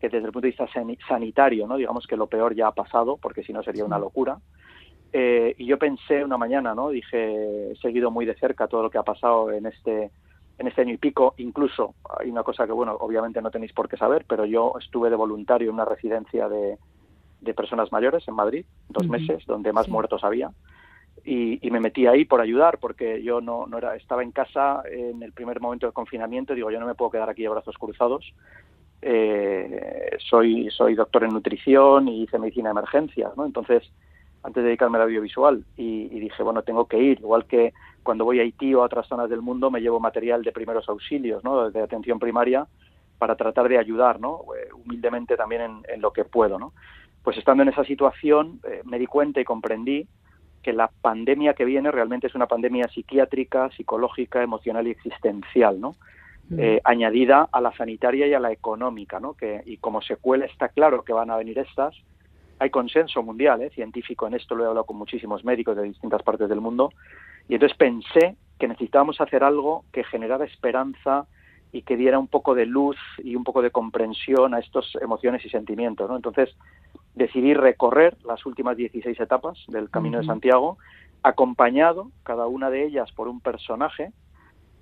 [0.00, 0.68] que desde el punto de vista
[1.08, 4.38] sanitario no digamos que lo peor ya ha pasado porque si no sería una locura
[5.16, 6.88] eh, y yo pensé una mañana, ¿no?
[6.88, 10.10] Dije, he seguido muy de cerca todo lo que ha pasado en este
[10.58, 11.34] en este año y pico.
[11.38, 15.10] Incluso hay una cosa que, bueno, obviamente no tenéis por qué saber, pero yo estuve
[15.10, 16.78] de voluntario en una residencia de,
[17.40, 19.10] de personas mayores en Madrid, dos uh -huh.
[19.12, 19.92] meses, donde más sí.
[19.92, 20.50] muertos había.
[21.24, 24.82] Y, y, me metí ahí por ayudar, porque yo no, no era, estaba en casa
[24.90, 26.54] en el primer momento del confinamiento.
[26.54, 28.34] Digo, yo no me puedo quedar aquí de brazos cruzados.
[29.00, 33.46] Eh, soy, soy doctor en nutrición y hice medicina de emergencias, ¿no?
[33.46, 33.84] Entonces,
[34.44, 37.72] antes de dedicarme al audiovisual y, y, dije, bueno, tengo que ir, igual que
[38.02, 40.88] cuando voy a Haití o a otras zonas del mundo me llevo material de primeros
[40.88, 41.70] auxilios, ¿no?
[41.70, 42.66] de atención primaria,
[43.18, 44.42] para tratar de ayudar, ¿no?
[44.56, 46.58] Eh, humildemente también en, en, lo que puedo.
[46.58, 46.72] ¿no?
[47.22, 50.06] Pues estando en esa situación eh, me di cuenta y comprendí
[50.62, 55.94] que la pandemia que viene realmente es una pandemia psiquiátrica, psicológica, emocional y existencial, ¿no?
[56.48, 56.58] Mm.
[56.58, 59.34] Eh, añadida a la sanitaria y a la económica, ¿no?
[59.34, 61.94] Que, y como secuela está claro que van a venir estas,
[62.58, 63.70] hay consenso mundial ¿eh?
[63.70, 66.92] científico en esto, lo he hablado con muchísimos médicos de distintas partes del mundo,
[67.48, 71.26] y entonces pensé que necesitábamos hacer algo que generara esperanza
[71.72, 75.44] y que diera un poco de luz y un poco de comprensión a estas emociones
[75.44, 76.08] y sentimientos.
[76.08, 76.14] ¿no?
[76.14, 76.54] Entonces
[77.14, 80.24] decidí recorrer las últimas 16 etapas del Camino uh -huh.
[80.24, 80.78] de Santiago,
[81.24, 84.12] acompañado cada una de ellas por un personaje,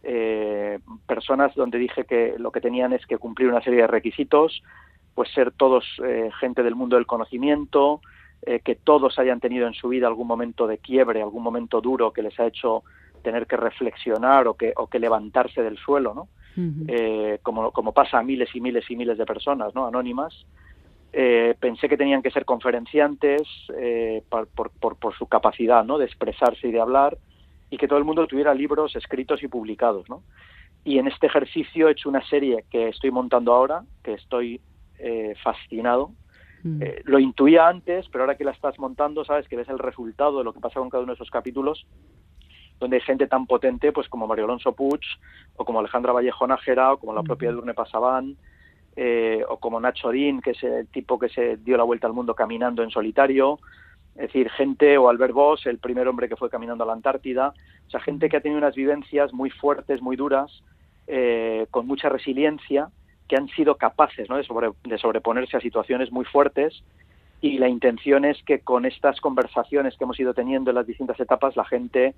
[0.02, 4.62] eh, personas donde dije que lo que tenían es que cumplir una serie de requisitos,
[5.14, 8.00] pues ser todos eh, gente del mundo del conocimiento,
[8.44, 12.12] eh, que todos hayan tenido en su vida algún momento de quiebre, algún momento duro
[12.12, 12.82] que les ha hecho
[13.22, 16.28] tener que reflexionar o que, o que levantarse del suelo, ¿no?
[16.54, 16.84] Uh -huh.
[16.88, 19.86] eh, como, como pasa a miles y miles y miles de personas, ¿no?
[19.86, 20.44] Anónimas.
[21.60, 23.42] Pensé que tenían que ser conferenciantes
[23.78, 25.98] eh, por, por, por, su capacidad, ¿no?
[25.98, 27.18] De expresarse y de hablar
[27.68, 30.22] y que todo el mundo tuviera libros escritos y publicados, ¿no?
[30.84, 34.60] Y en este ejercicio he hecho una serie que estoy montando ahora, que estoy
[34.98, 36.12] eh, fascinado.
[36.62, 36.82] Mm.
[36.82, 40.38] Eh, lo intuía antes, pero ahora que la estás montando, sabes que ves el resultado
[40.38, 41.86] de lo que pasa con cada uno de esos capítulos,
[42.78, 45.00] donde hay gente tan potente pues como Mario Alonso Puig,
[45.56, 48.36] o como Alejandra Vallejo Nájera, o como la propia Durne Pasaban,
[48.96, 52.12] eh, o como Nacho Dín, que es el tipo que se dio la vuelta al
[52.12, 53.58] mundo caminando en solitario,
[54.14, 57.54] es decir, gente, o Albert Voss, el primer hombre que fue caminando a la Antártida,
[57.86, 60.62] o sea, gente que ha tenido unas vivencias muy fuertes, muy duras,
[61.06, 62.90] eh, con mucha resiliencia,
[63.32, 64.36] que han sido capaces ¿no?
[64.36, 66.84] de, sobre, de, sobreponerse a situaciones muy fuertes
[67.40, 71.18] y la intención es que con estas conversaciones que hemos ido teniendo en las distintas
[71.18, 72.08] etapas la gente,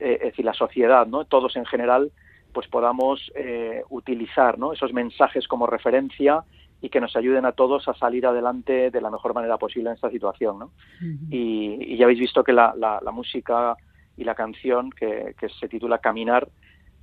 [0.00, 1.24] eh, es decir, la sociedad, ¿no?
[1.24, 2.10] todos en general,
[2.52, 4.72] pues podamos eh, utilizar ¿no?
[4.72, 6.42] esos mensajes como referencia
[6.82, 9.94] y que nos ayuden a todos a salir adelante de la mejor manera posible en
[9.94, 10.58] esta situación.
[10.58, 10.64] ¿no?
[10.66, 11.28] Uh -huh.
[11.30, 13.76] y, y, ya habéis visto que la, la, la música
[14.16, 16.48] y la canción que, que se titula Caminar,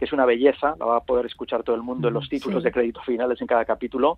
[0.04, 2.62] que es una belleza, la va a poder escuchar todo el mundo en los títulos
[2.62, 2.66] sí.
[2.66, 4.18] de crédito finales en cada capítulo,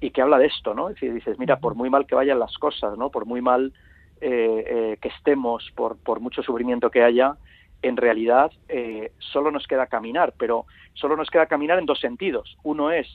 [0.00, 0.88] y que habla de esto, ¿no?
[0.88, 3.10] Es decir, dices, mira, por muy mal que vayan las cosas, ¿no?
[3.10, 3.74] Por muy mal
[4.22, 7.36] eh, eh, que estemos, por, por mucho sufrimiento que haya,
[7.82, 10.64] en realidad eh, solo nos queda caminar, pero
[10.94, 12.56] solo nos queda caminar en dos sentidos.
[12.62, 13.06] Uno es,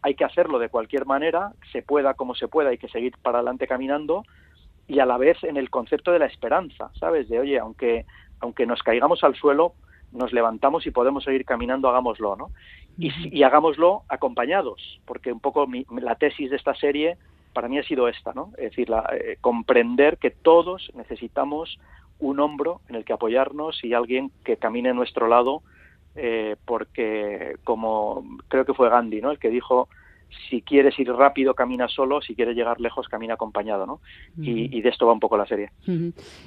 [0.00, 3.40] hay que hacerlo de cualquier manera, se pueda como se pueda, hay que seguir para
[3.40, 4.22] adelante caminando,
[4.88, 7.28] y a la vez en el concepto de la esperanza, ¿sabes?
[7.28, 8.06] De, oye, aunque,
[8.40, 9.74] aunque nos caigamos al suelo,
[10.12, 12.50] nos levantamos y podemos seguir caminando, hagámoslo, ¿no?
[12.98, 17.16] Y, y hagámoslo acompañados, porque un poco mi, la tesis de esta serie
[17.52, 18.52] para mí ha sido esta, ¿no?
[18.58, 21.78] Es decir, la, eh, comprender que todos necesitamos
[22.18, 25.62] un hombro en el que apoyarnos y alguien que camine a nuestro lado,
[26.16, 29.30] eh, porque como creo que fue Gandhi, ¿no?
[29.30, 29.88] El que dijo
[30.48, 34.00] si quieres ir rápido, camina solo, si quieres llegar lejos, camina acompañado, ¿no?
[34.40, 35.70] y, y de esto va un poco la serie.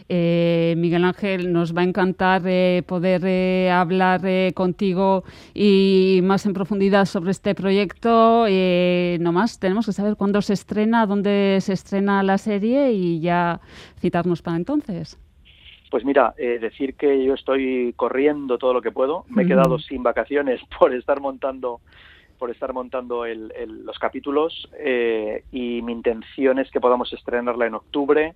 [0.10, 5.24] Eh, Miguel Ángel, nos va a encantar eh, poder eh, hablar eh, contigo
[5.54, 8.46] y más en profundidad sobre este proyecto.
[8.48, 13.20] Eh, no más, tenemos que saber cuándo se estrena, dónde se estrena la serie y
[13.20, 13.60] ya
[14.00, 15.20] citarnos para entonces.
[15.94, 19.26] Pues mira, eh, decir que yo estoy corriendo todo lo que puedo.
[19.30, 21.82] Me he quedado sin vacaciones por estar montando
[22.44, 27.68] por estar montando el- el- los capítulos eh, y mi intención es que podamos estrenarla
[27.68, 28.36] en octubre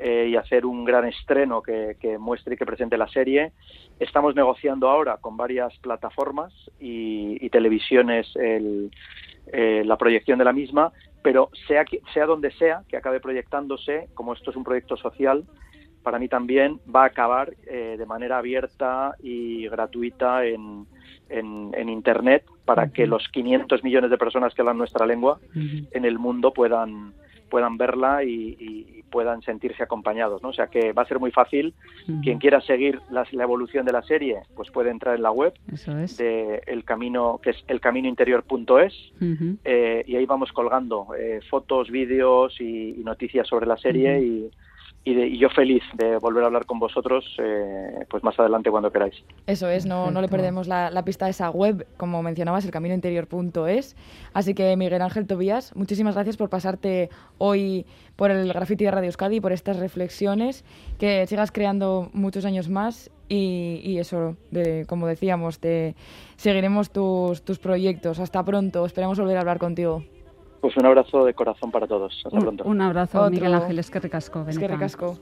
[0.00, 3.52] eh, y hacer un gran estreno que, que muestre y que presente la serie.
[4.00, 8.90] Estamos negociando ahora con varias plataformas y, y televisiones el-
[9.52, 14.08] eh, la proyección de la misma, pero sea, que- sea donde sea que acabe proyectándose,
[14.14, 15.44] como esto es un proyecto social,
[16.02, 20.88] para mí también va a acabar eh, de manera abierta y gratuita en,
[21.28, 25.38] en- en Internet para que los 500 millones de personas que hablan nuestra lengua
[25.90, 27.12] en el mundo puedan
[27.50, 30.50] puedan verla y, puedan sentirse acompañados, ¿no?
[30.50, 31.72] O sea que va a ser muy fácil.
[32.22, 36.18] Quien quiera seguir la evolución de la serie, pues puede entrar en la web es.
[36.18, 39.56] de el camino que es elcaminointerior.es Ujú.
[39.64, 44.50] eh, y ahí vamos colgando eh, fotos, vídeos y, y noticias sobre la serie y,
[45.04, 48.70] y, de- y yo feliz de volver a hablar con vosotros eh, pues más adelante
[48.70, 49.14] cuando queráis.
[49.46, 53.96] Eso es, no, no le perdemos la, la pista a esa web, como mencionabas, elcaminointerior.es.
[54.34, 57.86] Así que Miguel Ángel Tobías, muchísimas gracias por pasarte hoy
[58.16, 60.64] por el Graffiti de Radio Euskadi y por estas reflexiones,
[60.98, 65.94] que sigas creando muchos años más y, y eso, de, como decíamos, te
[66.36, 68.18] seguiremos tus, tus proyectos.
[68.18, 70.02] Hasta pronto, esperamos volver a hablar contigo.
[70.60, 72.20] Pues un abrazo de corazón para todos.
[72.24, 72.64] Hasta pronto.
[72.64, 73.30] Un abrazo, Otro.
[73.30, 74.44] Miguel Ángel, es que ricasco.
[74.48, 75.16] Es que ricasco.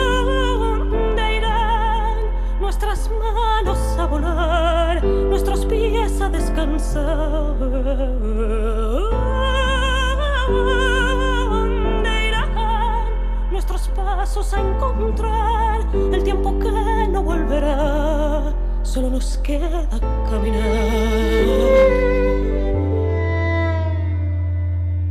[0.00, 8.21] ¿Dónde irán nuestras manos a volar, nuestros pies a descansar?
[14.22, 15.80] Pasos a encontrar
[16.12, 18.54] el tiempo que no volverá?
[18.84, 19.88] Solo nos queda
[20.30, 20.62] caminar.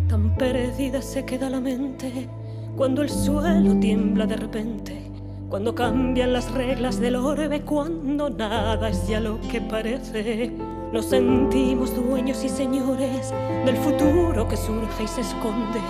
[0.08, 2.30] Tan perdida se queda la mente
[2.78, 5.12] cuando el suelo tiembla de repente,
[5.50, 10.54] cuando cambian las reglas del orbe, cuando nada es ya lo que parece.
[10.94, 13.34] Nos sentimos dueños y señores
[13.66, 15.82] del futuro que surge y se esconde.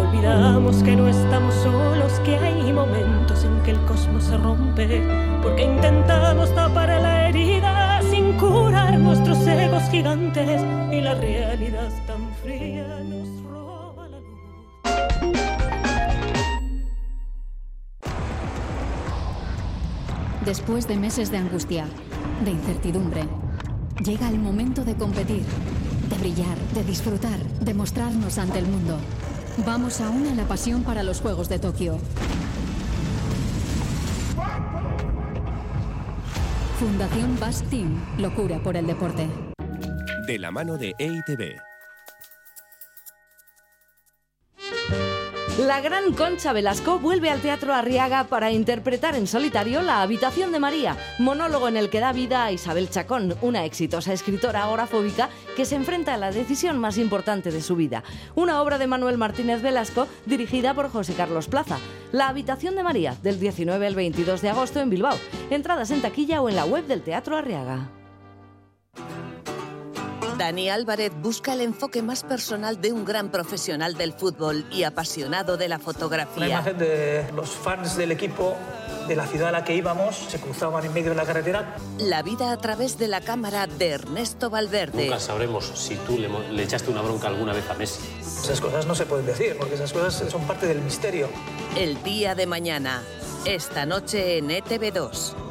[0.00, 5.02] Olvidamos que no estamos solos, que hay momentos en que el cosmos se rompe,
[5.42, 12.86] porque intentamos tapar la herida sin curar nuestros egos gigantes y la realidad tan fría
[13.04, 14.40] nos roba la luz.
[20.44, 21.84] Después de meses de angustia,
[22.44, 23.24] de incertidumbre,
[24.02, 25.44] llega el momento de competir,
[26.08, 28.98] de brillar, de disfrutar, de mostrarnos ante el mundo.
[29.66, 31.98] Vamos a una la pasión para los Juegos de Tokio.
[36.78, 39.28] Fundación Bass Team, locura por el deporte.
[40.26, 41.69] De la mano de EITB.
[45.66, 50.58] La gran Concha Velasco vuelve al Teatro Arriaga para interpretar en solitario La habitación de
[50.58, 55.66] María, monólogo en el que da vida a Isabel Chacón, una exitosa escritora agorafóbica que
[55.66, 58.02] se enfrenta a la decisión más importante de su vida.
[58.34, 61.78] Una obra de Manuel Martínez Velasco dirigida por José Carlos Plaza.
[62.10, 65.18] La habitación de María, del 19 al 22 de agosto en Bilbao.
[65.50, 67.99] Entradas en taquilla o en la web del Teatro Arriaga.
[70.40, 75.58] Dani Álvarez busca el enfoque más personal de un gran profesional del fútbol y apasionado
[75.58, 76.46] de la fotografía.
[76.46, 78.56] imagen de los fans del equipo,
[79.06, 81.76] de la ciudad a la que íbamos, se cruzaban en medio de la carretera.
[81.98, 85.04] La vida a través de la cámara de Ernesto Valverde.
[85.04, 88.00] Nunca sabremos si tú le, le echaste una bronca alguna vez a Messi.
[88.20, 91.28] Esas cosas no se pueden decir, porque esas cosas son parte del misterio.
[91.76, 93.02] El día de mañana.
[93.44, 95.49] Esta noche en E ETV2.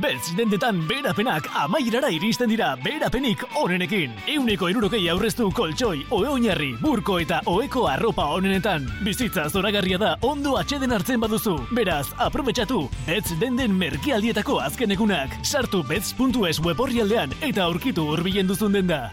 [0.00, 4.14] Beltz dendetan berapenak amaierara iristen dira berapenik onenekin.
[4.34, 8.88] Euneko erurokei aurreztu koltsoi, oe oinarri, burko eta oeko arropa onenetan.
[9.04, 11.58] Bizitza zoragarria da ondo atxeden hartzen baduzu.
[11.76, 15.36] Beraz, aprobetxatu, Betz denden merkialdietako azken egunak.
[15.44, 19.10] Sartu betz.es web orrialdean eta aurkitu hurbilen duzun denda.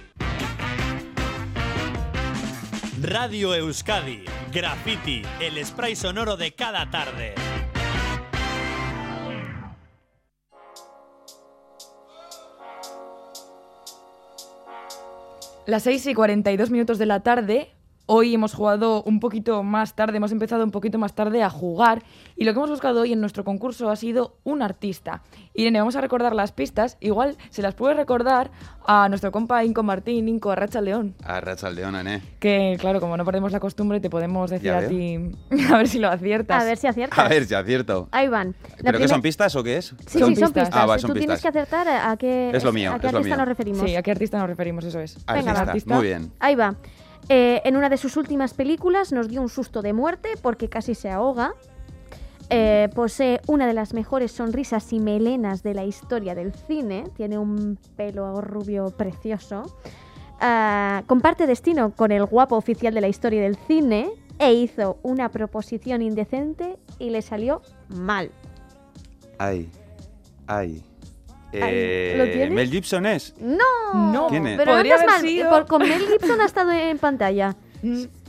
[3.03, 7.56] Radio Euskadi, Graffiti, el spray sonoro de cada tarde.
[15.67, 17.67] Las 6 y 42 minutos de la tarde,
[18.09, 22.03] Hoy hemos jugado un poquito más tarde, hemos empezado un poquito más tarde a jugar
[22.37, 25.23] y lo que hemos buscado hoy en nuestro concurso ha sido un artista.
[25.53, 28.49] Irene, vamos a recordar las pistas, igual se las puede recordar
[28.85, 31.15] a nuestro compa Inco Martín, Inco Arracha León.
[31.21, 32.21] Arracha León, Ané.
[32.39, 35.17] Que claro, como no perdemos la costumbre, te podemos decir a ti,
[35.69, 36.63] a ver si lo aciertas.
[36.63, 37.19] A ver si aciertas.
[37.19, 38.07] A ver, si acierto.
[38.11, 38.55] Ahí van.
[38.77, 39.87] La ¿Pero qué son pistas o qué es?
[39.87, 40.69] Sí, sí, son pistas.
[40.71, 41.41] Ah, Tú son tienes pistas.
[41.41, 43.45] que acertar a qué, Es lo mío, a qué es lo artista mío.
[43.45, 43.81] nos referimos.
[43.81, 44.85] Sí, ¿a qué artista nos referimos?
[44.85, 45.17] Eso es.
[45.25, 45.95] Venga, Artista, artista.
[45.95, 46.31] Muy bien.
[46.39, 46.73] Ahí va.
[47.29, 50.95] Eh, en una de sus últimas películas nos dio un susto de muerte porque casi
[50.95, 51.53] se ahoga.
[52.49, 57.05] Eh, posee una de las mejores sonrisas y melenas de la historia del cine.
[57.15, 59.65] Tiene un pelo rubio precioso.
[60.39, 64.09] Ah, comparte destino con el guapo oficial de la historia del cine
[64.39, 68.31] e hizo una proposición indecente y le salió mal.
[69.39, 69.69] Ay,
[70.47, 70.83] ay.
[71.53, 72.51] Eh, ¿lo tienes?
[72.51, 73.33] Mel Gibson es.
[73.39, 74.27] No, No.
[74.27, 74.57] ¿Quién es?
[74.57, 75.29] pero no Podría estás haber mal.
[75.29, 77.55] sido- Con- Con Mel Gibson ha estado en pantalla.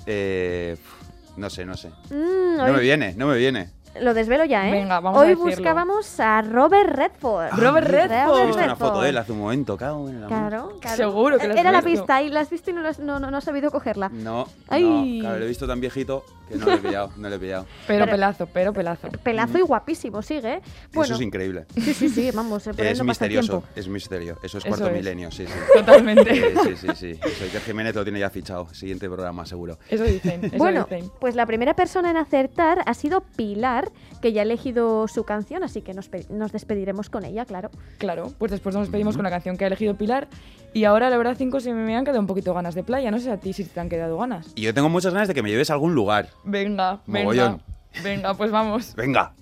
[0.06, 1.88] Eh, pf, no sé, no sé.
[2.10, 3.70] Mm, No hoy- me viene, no me viene.
[4.00, 4.72] Lo desvelo ya, ¿eh?
[4.72, 7.50] Venga, vamos a Hoy buscábamos a Robert Redford.
[7.58, 8.46] Robert He Redford.
[8.46, 10.28] visto una foto de él hace un momento, cago en el amor.
[10.38, 10.96] Claro, claro.
[10.96, 13.18] Seguro que lo has Era la pista y la has visto y no, has, no,
[13.18, 14.08] no, no has sabido cogerla.
[14.10, 14.84] No, Ay.
[14.84, 17.38] no, claro, lo he visto tan viejito que no lo he pillado, no lo he
[17.38, 17.66] pillado.
[17.86, 19.08] Pero Pero- pelazo, pero pelazo.
[19.22, 20.54] Pelazo y guapísimo, sigue.
[20.54, 20.60] ¿eh?
[20.92, 21.66] Bueno, Eso es increíble.
[21.74, 24.38] sí, sí, sí, vamos, eh, Es misterioso, es misterio.
[24.42, 24.92] Eso es Eso cuarto es.
[24.94, 25.52] milenio, sí, sí.
[25.74, 26.34] Totalmente.
[26.34, 27.20] Sí, sí, sí, sí.
[27.24, 28.72] Eso Iker Jiménez lo tiene ya fichado.
[28.74, 29.78] Siguiente programa, seguro.
[29.88, 31.10] Eso dicen, eso Bueno, dicen.
[31.20, 33.90] pues la primera persona en acertar ha sido Pilar,
[34.22, 37.70] que ya ha elegido su canción, así que nos despediremos con ella, claro.
[37.98, 40.28] Claro, pues después nos despedimos con la canción que ha elegido Pilar.
[40.74, 43.10] Y ahora, la verdad, cinco se me han quedado un poquito ganas de playa.
[43.10, 44.52] No sé a ti si te han quedado ganas.
[44.54, 46.28] Y yo tengo muchas ganas de que me lleves a algún lugar.
[46.44, 47.58] Venga, venga.
[48.02, 48.94] Venga, pues vamos.
[48.96, 49.32] Venga.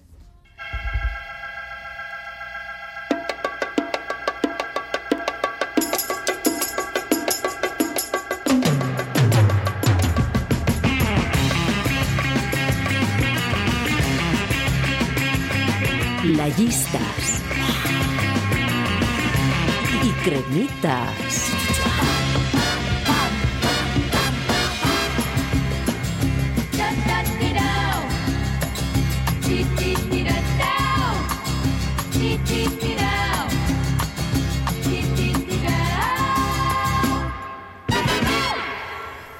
[16.23, 17.43] Playistas.
[20.03, 21.56] Y cremitas.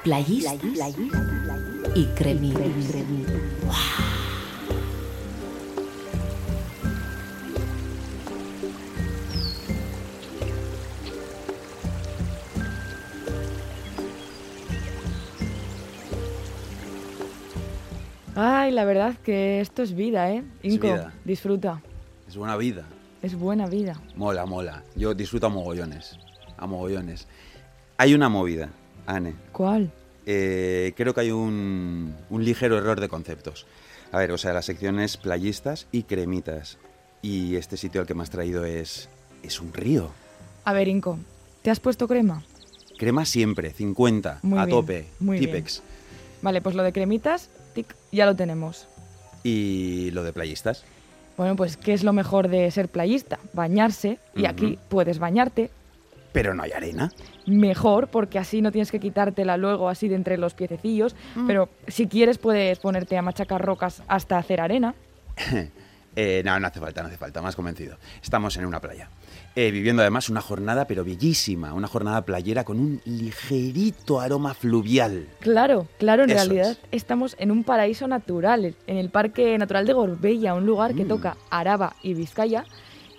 [0.07, 0.55] Playistas.
[1.93, 2.63] Y cremitas.
[18.33, 20.41] Ay, la verdad que esto es vida, ¿eh?
[20.63, 21.13] Es Inco, vida.
[21.25, 21.81] disfruta.
[22.29, 22.85] Es buena vida.
[23.21, 23.99] Es buena vida.
[24.15, 24.83] Mola, mola.
[24.95, 26.17] Yo disfruto a mogollones.
[26.55, 27.27] A mogollones.
[27.97, 28.69] Hay una movida,
[29.07, 29.33] Anne.
[29.51, 29.91] ¿Cuál?
[30.25, 33.65] Eh, creo que hay un, un ligero error de conceptos.
[34.11, 36.77] A ver, o sea, la sección es playistas y cremitas.
[37.21, 39.09] Y este sitio al que me has traído es.
[39.43, 40.11] es un río.
[40.65, 41.17] A ver, Inco,
[41.61, 42.43] ¿te has puesto crema?
[42.97, 45.51] Crema siempre, 50, Muy a bien, tope, muy bien.
[45.51, 45.81] Tipex.
[46.41, 48.87] Vale, pues lo de cremitas, tic, ya lo tenemos.
[49.43, 50.83] Y lo de playistas.
[51.37, 53.39] Bueno, pues ¿qué es lo mejor de ser playista?
[53.53, 54.17] Bañarse.
[54.35, 55.69] Y aquí puedes bañarte.
[56.33, 57.11] Pero no hay arena.
[57.45, 61.15] Mejor, porque así no tienes que quitártela luego así de entre los piececillos.
[61.35, 61.47] Mm.
[61.47, 64.93] Pero si quieres puedes ponerte a machacar rocas hasta hacer arena.
[66.19, 67.95] Eh, no, no hace falta, no hace falta, más convencido.
[68.23, 69.07] Estamos en una playa.
[69.55, 75.27] Eh, viviendo además una jornada, pero bellísima, una jornada playera con un ligerito aroma fluvial.
[75.41, 76.79] Claro, claro, en Eso realidad es.
[76.91, 81.07] estamos en un paraíso natural, en el Parque Natural de Gorbella, un lugar que Mm.
[81.07, 82.65] toca Araba y Vizcaya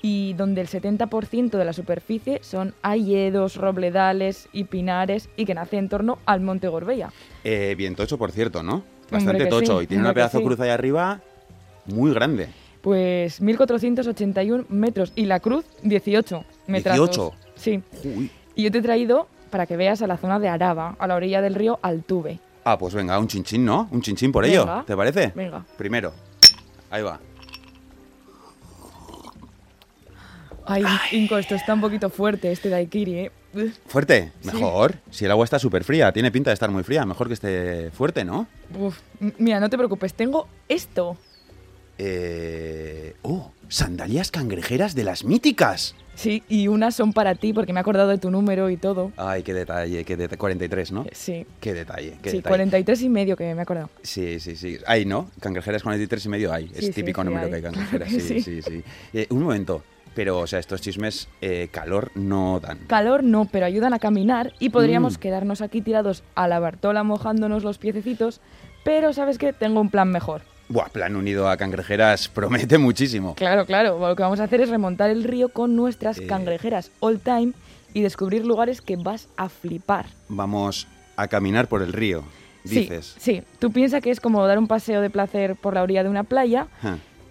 [0.03, 5.77] y donde el 70% de la superficie son hayedos, robledales y pinares y que nace
[5.79, 7.11] en torno al Monte Gorbella.
[7.45, 8.85] Eh, bien tocho, por cierto, ¿no?
[9.11, 9.79] Bastante tocho.
[9.79, 10.45] sí, y tiene una pedazo sí.
[10.45, 11.21] cruz ahí arriba
[11.87, 12.49] muy grande.
[12.83, 16.95] Pues 1481 metros y la cruz 18 metros.
[16.95, 17.33] 18.
[17.57, 17.83] Sí.
[18.05, 18.31] Uy.
[18.55, 21.17] Y yo te he traído para que veas a la zona de Araba, a la
[21.17, 22.39] orilla del río Altuve.
[22.65, 23.89] Ah, pues venga, un chinchín, ¿no?
[23.91, 24.63] Un chinchín por Venga.
[24.63, 24.85] ello.
[24.87, 25.33] ¿Te parece?
[25.35, 25.65] Venga.
[25.77, 26.13] Primero.
[26.91, 27.19] Ahí va.
[30.69, 33.31] Ay, Inco, esto está un poquito fuerte, este daiquiri, ¿eh?
[33.87, 34.49] Fuerte, Sí.
[34.53, 34.97] mejor.
[35.11, 37.91] Si el agua está súper fría, tiene pinta de estar muy fría, mejor que esté
[37.91, 38.47] fuerte, ¿no?
[38.79, 38.99] Uf,
[39.39, 41.17] mira, no te preocupes, tengo esto.
[41.97, 43.15] Eh...
[43.23, 45.95] Oh, sandalias cangrejeras de las míticas.
[46.15, 49.13] Sí, y unas son para ti porque me he acordado de tu número y todo.
[49.17, 50.37] Ay, qué detalle, qué detalle.
[50.39, 51.07] 43, ¿no?
[51.13, 51.47] Sí.
[51.61, 52.51] Qué detalle, qué sí, detalle.
[52.51, 53.89] 43 y medio que me he acordado.
[54.03, 54.79] Sí, sí, sí.
[54.87, 55.31] Hay, ¿no?
[55.41, 56.69] Cangrejeras 43 y medio hay.
[56.69, 57.51] Sí, es típico sí, número hay.
[57.51, 58.09] que hay cangrejeras.
[58.11, 58.43] Sí.
[58.43, 58.83] sí, sí.
[59.13, 59.83] Eh, un momento.
[60.19, 62.79] Pero, o sea, estos chismes eh, calor no dan.
[62.89, 65.21] Calor no, pero ayudan a caminar y podríamos Mm.
[65.21, 68.41] quedarnos aquí tirados a la Bartola mojándonos los piececitos,
[68.83, 69.53] pero ¿sabes qué?
[69.53, 70.43] Tengo un plan mejor.
[70.71, 73.37] Buah, plan unido a cangrejeras promete muchísimo.
[73.37, 76.27] Claro, claro, lo que vamos a hacer es remontar el río con nuestras Eh.
[76.27, 77.53] cangrejeras all time
[77.95, 80.07] y descubrir lugares que vas a flipar.
[80.29, 82.25] Vamos a caminar por el río,
[82.65, 83.15] dices.
[83.21, 86.03] Sí, sí, tú piensas que es como dar un paseo de placer por la orilla
[86.03, 86.67] de una playa,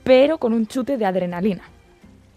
[0.05, 1.63] pero con un chute de adrenalina.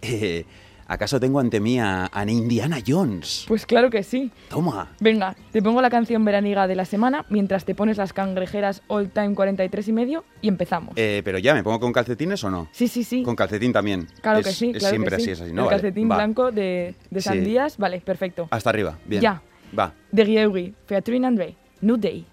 [0.02, 0.44] Eh,
[0.90, 3.44] ¿Acaso tengo ante mí a, a Indiana Jones?
[3.46, 4.32] Pues claro que sí.
[4.48, 4.88] Toma.
[4.98, 9.08] Venga, te pongo la canción veraniga de la semana mientras te pones las cangrejeras all
[9.08, 10.94] time 43 y medio y empezamos.
[10.96, 12.68] Eh, pero ya, ¿me pongo con calcetines o no?
[12.72, 13.22] Sí, sí, sí.
[13.22, 14.08] Con calcetín también.
[14.20, 15.30] Claro Es- que sí, es claro siempre que sí.
[15.30, 15.60] así, es así, ¿no?
[15.62, 16.16] El Vale, calcetín va.
[16.16, 17.28] blanco de, de Sí.
[17.28, 18.48] sandías, vale, perfecto.
[18.50, 19.22] Hasta arriba, bien.
[19.22, 19.42] Ya.
[19.78, 19.94] Va.
[20.10, 22.26] De Gieugui, featuring Andre, New Day.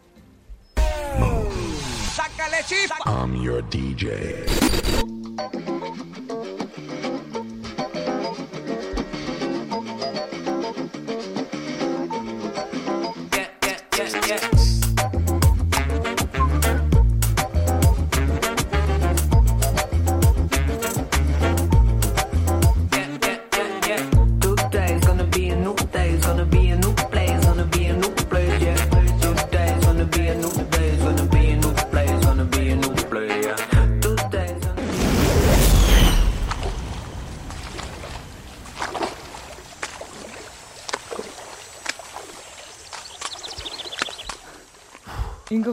[2.16, 2.96] ¡Sácale chispa!
[3.06, 4.48] I'm your DJ.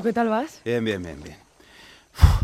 [0.04, 0.60] ¿Qué tal vas?
[0.64, 1.36] Bien, bien, bien, bien.
[2.22, 2.42] Uf.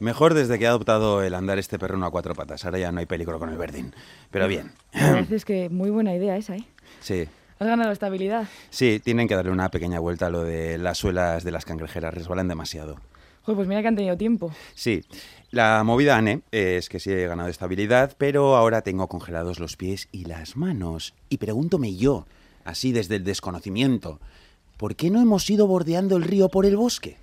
[0.00, 2.64] Mejor desde que ha adoptado el andar este perro a cuatro patas.
[2.64, 3.94] Ahora ya no hay peligro con el verdín.
[4.30, 4.72] Pero bien.
[4.92, 6.64] La verdad es que muy buena idea esa, ¿eh?
[7.00, 7.26] Sí.
[7.58, 8.48] Has ganado estabilidad.
[8.70, 12.14] Sí, tienen que darle una pequeña vuelta a lo de las suelas de las cangrejeras.
[12.14, 12.96] Resbalan demasiado.
[13.42, 14.52] Joder, pues mira que han tenido tiempo.
[14.74, 15.02] Sí,
[15.50, 20.08] la movida, Ane, es que sí he ganado estabilidad, pero ahora tengo congelados los pies
[20.12, 21.14] y las manos.
[21.28, 22.26] Y pregúntome yo,
[22.64, 24.18] así desde el desconocimiento,
[24.80, 27.18] ¿por qué no hemos ido bordeando el río por el bosque?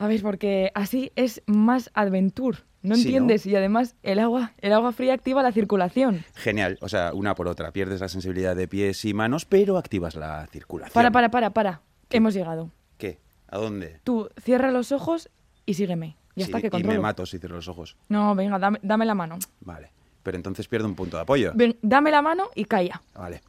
[0.00, 2.58] A ver, porque así es más adventure.
[2.82, 3.06] ¿No Sí, ¿no?
[3.08, 3.46] entiendes?
[3.46, 6.24] Y además el agua, el agua fría activa la circulación.
[6.34, 7.70] Genial, o sea, una por otra.
[7.72, 10.92] Pierdes la sensibilidad de pies y manos, pero activas la circulación.
[10.92, 11.80] Para, para, para, para.
[12.10, 12.70] Hemos llegado.
[12.96, 13.18] ¿Qué?
[13.48, 14.00] ¿A dónde?
[14.02, 15.28] Tú cierra los ojos
[15.66, 16.16] y sígueme.
[16.36, 16.94] Ya Sí, está, que y controlo.
[16.96, 17.96] me mato si cierro los ojos.
[18.08, 19.38] No, venga, dame, dame la mano.
[19.60, 19.90] Vale,
[20.22, 21.52] pero entonces pierdo un punto de apoyo.
[21.54, 23.00] Ven, dame la mano y calla.
[23.14, 23.40] Vale.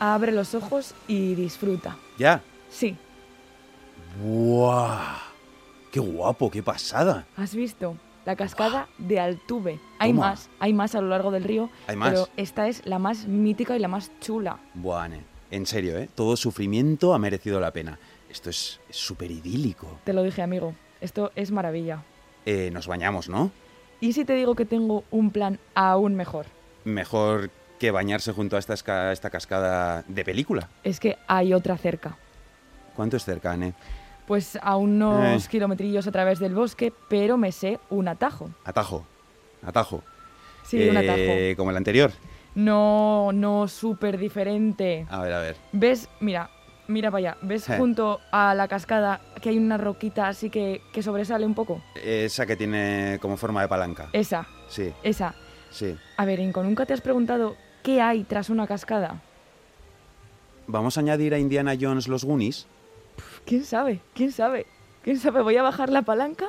[0.00, 1.96] Abre los ojos y disfruta.
[2.18, 2.42] ¿Ya?
[2.70, 2.96] Sí,
[4.22, 5.18] ¡Buah!
[5.90, 6.50] ¡Qué guapo!
[6.50, 7.26] ¡Qué pasada!
[7.36, 9.80] has visto la cascada de Altuve.
[9.98, 10.28] Hay Toma.
[10.28, 11.68] más, hay más a lo largo del río.
[11.86, 12.10] ¿Hay más?
[12.10, 14.58] Pero esta es la más mítica y la más chula.
[14.74, 16.08] Buah, Ane, en serio, ¿eh?
[16.14, 17.98] Todo sufrimiento ha merecido la pena.
[18.30, 19.98] Esto es es súper idílico.
[20.04, 20.74] Te lo dije, amigo.
[21.00, 22.02] Esto es maravilla.
[22.46, 23.50] Eh, nos bañamos, ¿no?
[24.00, 26.46] ¿Y si te digo que tengo un plan aún mejor?
[26.84, 30.68] Mejor que bañarse junto a esta, esca- esta cascada de película.
[30.82, 32.16] Es que hay otra cerca.
[32.96, 33.74] ¿Cuánto es cerca, Ane?
[34.26, 35.48] Pues a unos Eh.
[35.50, 38.50] kilometrillos a través del bosque, pero me sé un atajo.
[38.64, 39.04] Atajo.
[39.62, 40.02] Atajo.
[40.62, 41.56] Sí, un Eh, atajo.
[41.58, 42.10] Como el anterior.
[42.54, 45.06] No, no, súper diferente.
[45.10, 45.56] A ver, a ver.
[45.72, 46.08] ¿Ves?
[46.20, 46.48] Mira,
[46.86, 47.36] mira para allá.
[47.42, 47.76] ¿Ves Eh.
[47.76, 51.82] junto a la cascada que hay una roquita así que, que sobresale un poco?
[52.02, 54.08] Esa que tiene como forma de palanca.
[54.12, 55.34] Esa, Sí, esa.
[55.70, 55.96] sí.
[56.16, 59.20] A ver, Inco, ¿nunca te has preguntado qué hay tras una cascada?
[60.66, 62.66] ¿Vamos a añadir a Indiana Jones los Goonies?
[63.44, 64.00] ¿Quién sabe?
[64.14, 64.66] ¿Quién sabe?
[65.02, 65.42] ¿Quién sabe?
[65.42, 66.46] Voy a bajar la palanca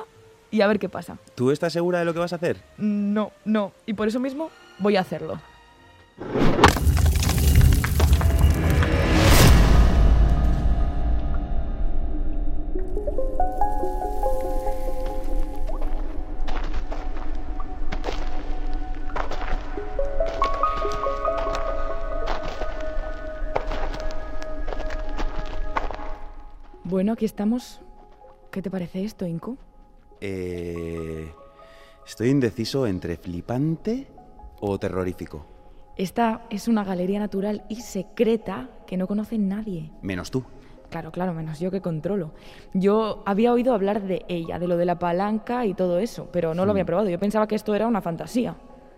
[0.50, 1.18] y a ver qué pasa.
[1.34, 2.62] ¿Tú estás segura de lo que vas a hacer?
[2.78, 3.72] No, no.
[3.84, 5.38] Y por eso mismo voy a hacerlo.
[27.16, 27.80] Aquí estamos.
[28.50, 29.56] ¿Qué te parece esto, Inco?
[30.20, 31.32] Eh,
[32.06, 34.06] estoy indeciso entre flipante
[34.60, 35.46] o terrorífico.
[35.96, 39.90] Esta es una galería natural y secreta que no conoce nadie.
[40.02, 40.44] Menos tú.
[40.90, 42.32] Claro, claro, menos yo que controlo.
[42.74, 46.54] Yo había oído hablar de ella, de lo de la palanca y todo eso, pero
[46.54, 46.86] no lo había Hmm.
[46.86, 47.08] probado.
[47.08, 48.56] Yo pensaba que esto era una fantasía.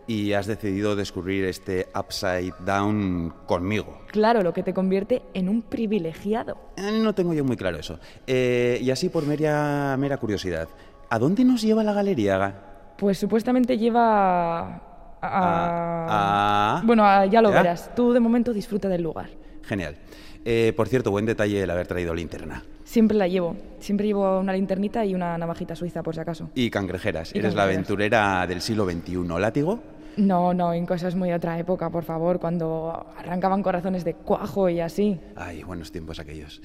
[0.08, 4.00] Y has decidido descubrir este Upside Down conmigo.
[4.10, 6.56] Claro, lo que te convierte en un privilegiado.
[6.76, 8.00] Eh, No tengo yo muy claro eso.
[8.26, 10.66] Eh, y así por mera, mera curiosidad.
[11.10, 12.54] ¿A dónde nos lleva la galería?
[12.98, 14.80] Pues supuestamente lleva
[15.20, 16.80] a...
[16.84, 17.56] Bueno, a- ya lo ¿Ya?
[17.62, 17.94] verás.
[17.94, 19.28] Tú de momento disfruta del lugar.
[19.62, 19.96] Genial.
[20.44, 22.62] Eh, por cierto, buen detalle el haber traído linterna.
[22.84, 23.56] Siempre la llevo.
[23.80, 26.48] Siempre llevo una linternita y una navajita suiza, por si acaso.
[26.54, 27.34] Y cangrejeras.
[27.34, 29.16] Y Eres la aventurera del siglo XXI.
[29.38, 29.80] ¿Látigo?
[30.18, 34.68] No, no, en cosas muy de otra época, por favor, cuando arrancaban corazones de cuajo
[34.68, 35.20] y así.
[35.36, 36.60] Ay, buenos tiempos aquellos.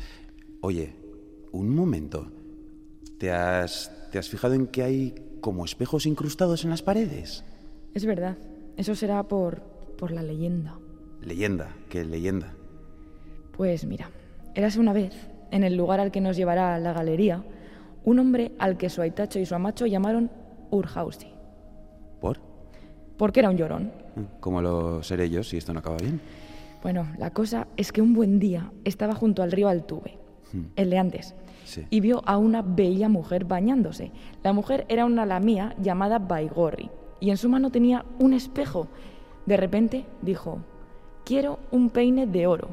[0.62, 0.96] Oye,
[1.52, 2.32] un momento.
[3.20, 7.46] ¿Te has, ¿Te has fijado en que hay como espejos incrustados en las paredes?
[7.94, 8.38] Es verdad.
[8.76, 9.62] Eso será por,
[10.00, 10.80] por la leyenda.
[11.22, 12.54] Leyenda, ¿qué leyenda?
[13.56, 14.10] Pues mira,
[14.56, 15.14] érase una vez,
[15.52, 17.44] en el lugar al que nos llevará la galería,
[18.04, 20.32] un hombre al que su aitacho y su amacho llamaron
[20.72, 21.33] Urhausi.
[23.18, 23.30] ¿Por?
[23.30, 23.92] Porque era un llorón.
[24.40, 26.20] ¿Cómo lo seré yo si esto no acaba bien?
[26.82, 30.18] Bueno, la cosa es que un buen día estaba junto al río Altuve,
[30.52, 30.66] Hmm.
[30.76, 31.34] el de antes,
[31.66, 31.86] Sí.
[31.90, 34.12] y vio a una bella mujer bañándose.
[34.44, 38.88] La mujer era una lamía llamada Baigorri, y en su mano tenía un espejo.
[39.46, 40.60] De repente dijo,
[41.26, 42.70] quiero un peine de oro.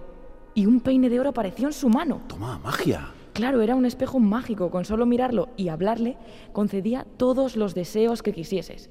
[0.54, 2.20] Y un peine de oro apareció en su mano.
[2.26, 3.10] Toma, magia.
[3.32, 6.16] Claro, era un espejo mágico, con solo mirarlo y hablarle,
[6.52, 8.90] concedía todos los deseos que quisieses.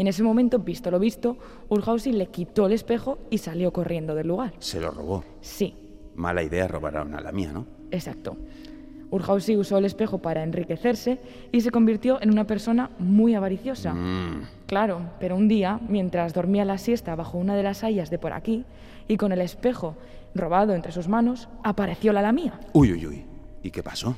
[0.00, 1.36] Y en ese momento, visto lo visto,
[1.68, 4.54] Urhausi le quitó el espejo y salió corriendo del lugar.
[4.58, 5.22] Se lo robó.
[5.42, 5.74] Sí,
[6.14, 7.66] Mala idea robar a una la mía, ¿no?
[7.90, 8.34] exacto.
[9.10, 11.20] Urhausi usó el espejo para enriquecerse
[11.52, 13.92] y se convirtió en una persona muy avariciosa.
[13.92, 14.46] Mm.
[14.66, 18.32] Claro, pero un día, mientras dormía la siesta bajo una de las hayas de por
[18.32, 18.64] aquí
[19.06, 19.96] y con el espejo
[20.34, 22.58] robado entre sus manos, apareció la lamía.
[22.72, 23.24] Uy, uy, uy.
[23.62, 24.16] ¿Y qué pasó?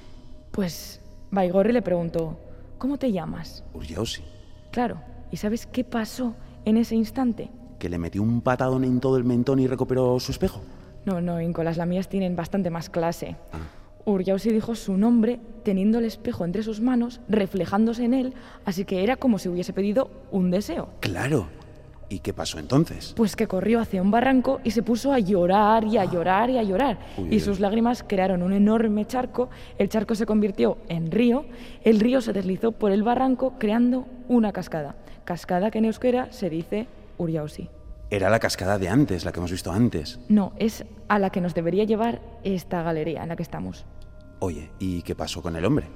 [0.52, 1.00] Pues
[1.32, 2.38] Baigorri le preguntó,
[2.78, 3.64] ¿cómo te llamas?
[3.74, 4.22] Urjausi.
[4.70, 4.98] Claro,
[5.32, 7.50] ¿y sabes qué pasó en ese instante?
[7.80, 10.60] Que le metió un patadón en todo el mentón y recuperó su espejo.
[11.04, 13.34] No, no, Inco, las lamías tienen bastante más clase.
[14.04, 18.34] Urjausi dijo su nombre teniendo el espejo entre sus manos, reflejándose en él,
[18.64, 20.90] así que era como si hubiese pedido un deseo.
[21.00, 21.48] Claro.
[22.08, 23.14] ¿Y qué pasó entonces?
[23.16, 26.58] Pues que corrió hacia un barranco y se puso a llorar y a llorar y
[26.58, 26.98] a llorar.
[27.16, 29.48] Uy, y sus lágrimas crearon un enorme charco,
[29.78, 31.46] el charco se convirtió en río,
[31.84, 34.94] el río se deslizó por el barranco creando una cascada.
[35.24, 36.86] Cascada que en euskera se dice
[37.18, 37.68] Uriausi.
[38.10, 40.18] Era la cascada de antes, la que hemos visto antes.
[40.28, 43.86] No, es a la que nos debería llevar esta galería en la que estamos.
[44.40, 45.86] Oye, ¿y qué pasó con el hombre?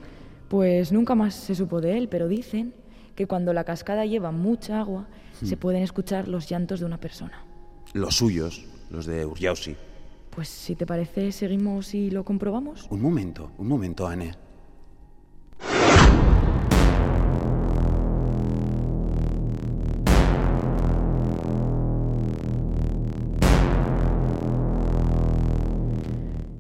[0.49, 2.73] Pues nunca más se supo de él, pero dicen
[3.15, 5.07] que cuando la cascada lleva mucha agua,
[5.43, 5.47] Hmm.
[5.47, 7.45] se pueden escuchar los llantos de una persona.
[7.93, 9.77] Los suyos, los de Urjausi.
[10.31, 12.87] Pues si te parece, seguimos y lo comprobamos.
[12.89, 14.33] Un momento, un momento, Anne.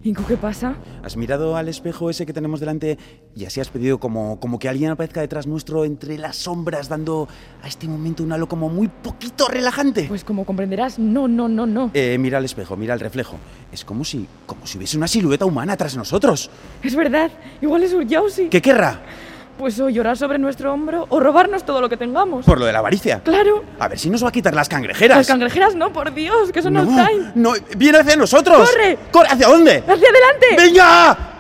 [0.07, 0.77] Inco, ¿qué pasa?
[1.03, 2.97] ¿Has mirado al espejo ese que tenemos delante
[3.35, 7.27] y así has pedido como, como que alguien aparezca detrás nuestro entre las sombras, dando
[7.61, 10.05] a este momento un halo como muy poquito relajante?
[10.05, 11.91] Pues como comprenderás, no, no, no, no.
[11.93, 13.37] Eh, mira al espejo, mira el reflejo.
[13.73, 16.51] Es como si, como si hubiese una silueta humana tras nosotros.
[16.85, 18.49] Es verdad, igual es Urjausi.
[18.49, 19.01] ¿Qué querrá?
[19.59, 22.45] Pues o llorar sobre nuestro hombro o robarnos todo lo que tengamos.
[22.45, 23.21] Por lo de la avaricia.
[23.21, 23.65] Claro.
[23.79, 25.19] A ver si nos va a quitar las cangrejeras.
[25.19, 27.33] Las cangrejeras no, por Dios, que eso no, está ahí.
[27.35, 28.71] no, viene hacia nosotros.
[28.71, 28.99] ¡Corre!
[29.11, 29.29] ¡Corre!
[29.31, 29.77] ¿Hacia dónde?
[29.79, 30.47] ¡Hacia adelante!
[30.57, 31.36] ¡Venga!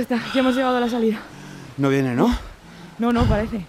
[0.00, 1.18] Ya está, ya hemos llegado a la salida.
[1.76, 2.34] No viene, ¿no?
[2.98, 3.66] No, no, parece.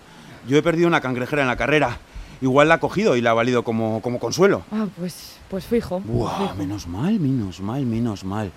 [0.48, 1.98] Yo he perdido una cangrejera en la carrera.
[2.40, 4.64] Igual la ha cogido y la ha valido como, como consuelo.
[4.72, 6.00] Ah, pues, pues fijo.
[6.00, 6.56] Buah, fijo.
[6.56, 8.50] menos mal, menos mal, menos mal.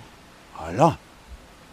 [0.57, 0.99] ¡Hala!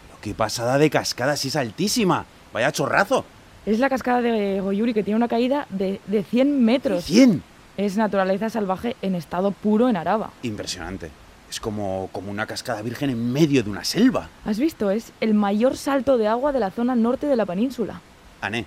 [0.08, 2.24] Pero qué pasada de cascada, si es altísima.
[2.52, 3.24] Vaya chorrazo.
[3.64, 7.08] Es la cascada de Goyuri que tiene una caída de, de 100 metros.
[7.08, 7.42] ¿100?
[7.76, 10.32] Es naturaleza salvaje en estado puro en Araba.
[10.42, 11.12] Impresionante.
[11.52, 14.30] Es como, como una cascada virgen en medio de una selva.
[14.46, 14.90] ¿Has visto?
[14.90, 18.00] Es el mayor salto de agua de la zona norte de la península.
[18.40, 18.64] Ané,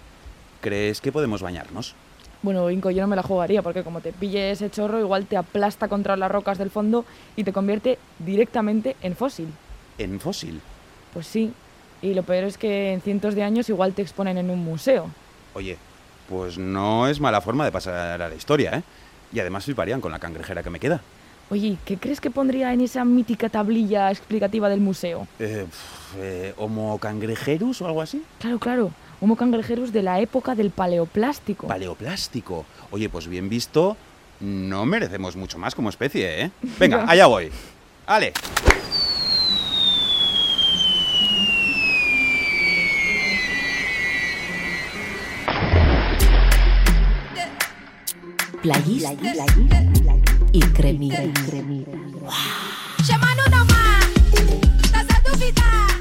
[0.62, 1.96] ¿crees que podemos bañarnos?
[2.44, 5.36] Bueno, Inco, yo no me la jugaría porque como te pille ese chorro, igual te
[5.36, 7.06] aplasta contra las rocas del fondo
[7.36, 9.48] y te convierte directamente en fósil.
[9.98, 10.62] ¿En fósil?
[11.12, 11.54] Pues sí.
[12.04, 15.10] Y lo peor es que en cientos de años igual te exponen en un museo.
[15.56, 15.80] Oye,
[16.30, 18.84] pues no es mala forma de pasar a la historia, ¿eh?
[19.34, 21.02] Y además fliparían con la cangrejera que me queda.
[21.50, 25.28] Oye, ¿qué crees que pondría en esa mítica tablilla explicativa del museo?
[25.40, 25.68] Eh,
[26.18, 28.24] eh, ¿Homo cangrejerus o algo así?
[28.40, 28.92] Claro, claro.
[29.22, 31.68] Homo cangrejerus de la época del paleoplástico.
[31.68, 32.66] Paleoplástico.
[32.90, 33.96] Oye, pues bien visto,
[34.40, 36.52] no merecemos mucho más como especie, ¿eh?
[36.80, 37.52] Venga, allá voy.
[38.08, 38.34] ¡Ale!
[48.64, 49.12] Playista.
[49.14, 50.15] Playista
[50.56, 51.22] y cremita.
[53.06, 54.08] Chamando nomás,
[54.84, 55.95] estás a duvidar.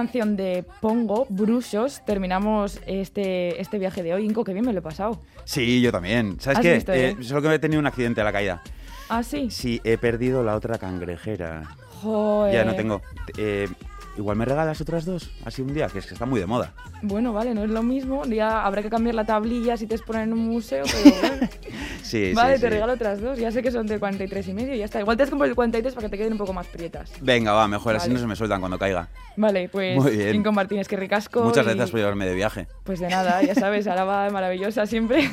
[0.00, 4.24] Canción de Pongo, Brusos, terminamos este, este viaje de hoy.
[4.24, 5.20] Inco, que bien me lo he pasado.
[5.44, 6.40] Sí, yo también.
[6.40, 6.74] ¿Sabes ¿Has qué?
[6.74, 7.16] visto, Eh, eh?
[7.22, 8.62] solo que he tenido un accidente a la caída.
[9.10, 9.50] ¿Ah, sí?
[9.50, 11.64] Sí, he perdido la otra cangrejera.
[12.00, 12.54] Joder.
[12.54, 13.02] Ya no tengo.
[13.36, 13.68] Eh,
[14.20, 16.72] igual me regalas otras dos, así un día, que es que está muy de moda.
[17.02, 18.24] Bueno, vale, no es lo mismo.
[18.26, 21.48] Ya habrá que cambiar la tablilla si te exponen en un museo, pero bueno.
[22.02, 22.74] Sí, vale, sí, te sí.
[22.74, 23.38] regalo otras dos.
[23.38, 25.00] Ya sé que son de 43 y medio y ya está.
[25.00, 27.10] Igual te has comprado el 43 para que te queden un poco más prietas.
[27.20, 29.08] Venga, va, mejor, así no se me sueltan cuando caiga.
[29.36, 30.34] Vale, pues Muy bien.
[30.36, 31.42] Inco Martínez, que ricasco.
[31.42, 32.66] Muchas y- gracias por llevarme de viaje.
[32.84, 35.30] Pues de nada, ya sabes, Araba maravillosa siempre.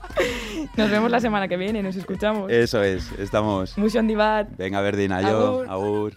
[0.76, 2.50] nos vemos la semana que viene, nos escuchamos.
[2.50, 3.76] Eso es, estamos.
[3.76, 4.48] Mucho andibat.
[4.56, 5.64] Venga, Verdina, yo.
[5.68, 6.14] Agur.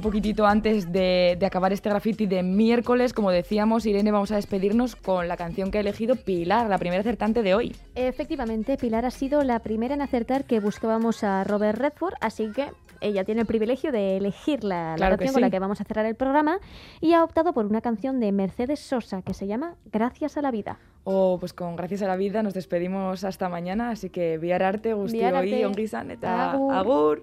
[0.00, 4.36] Un poquitito antes de, de acabar este graffiti de miércoles, como decíamos, Irene, vamos a
[4.36, 7.76] despedirnos con la canción que ha elegido Pilar, la primera acertante de hoy.
[7.94, 12.70] Efectivamente, Pilar ha sido la primera en acertar que buscábamos a Robert Redford, así que
[13.02, 16.06] ella tiene el privilegio de elegir la, Claro canción con la que vamos a cerrar
[16.06, 16.60] el programa
[17.02, 20.50] y ha optado por una canción de Mercedes Sosa que se llama Gracias a la
[20.50, 20.78] vida.
[21.04, 24.94] O pues con Gracias a la Vida nos despedimos hasta mañana, así que biar arte,
[24.94, 25.66] hoi, arte.
[25.66, 27.22] ongi agur.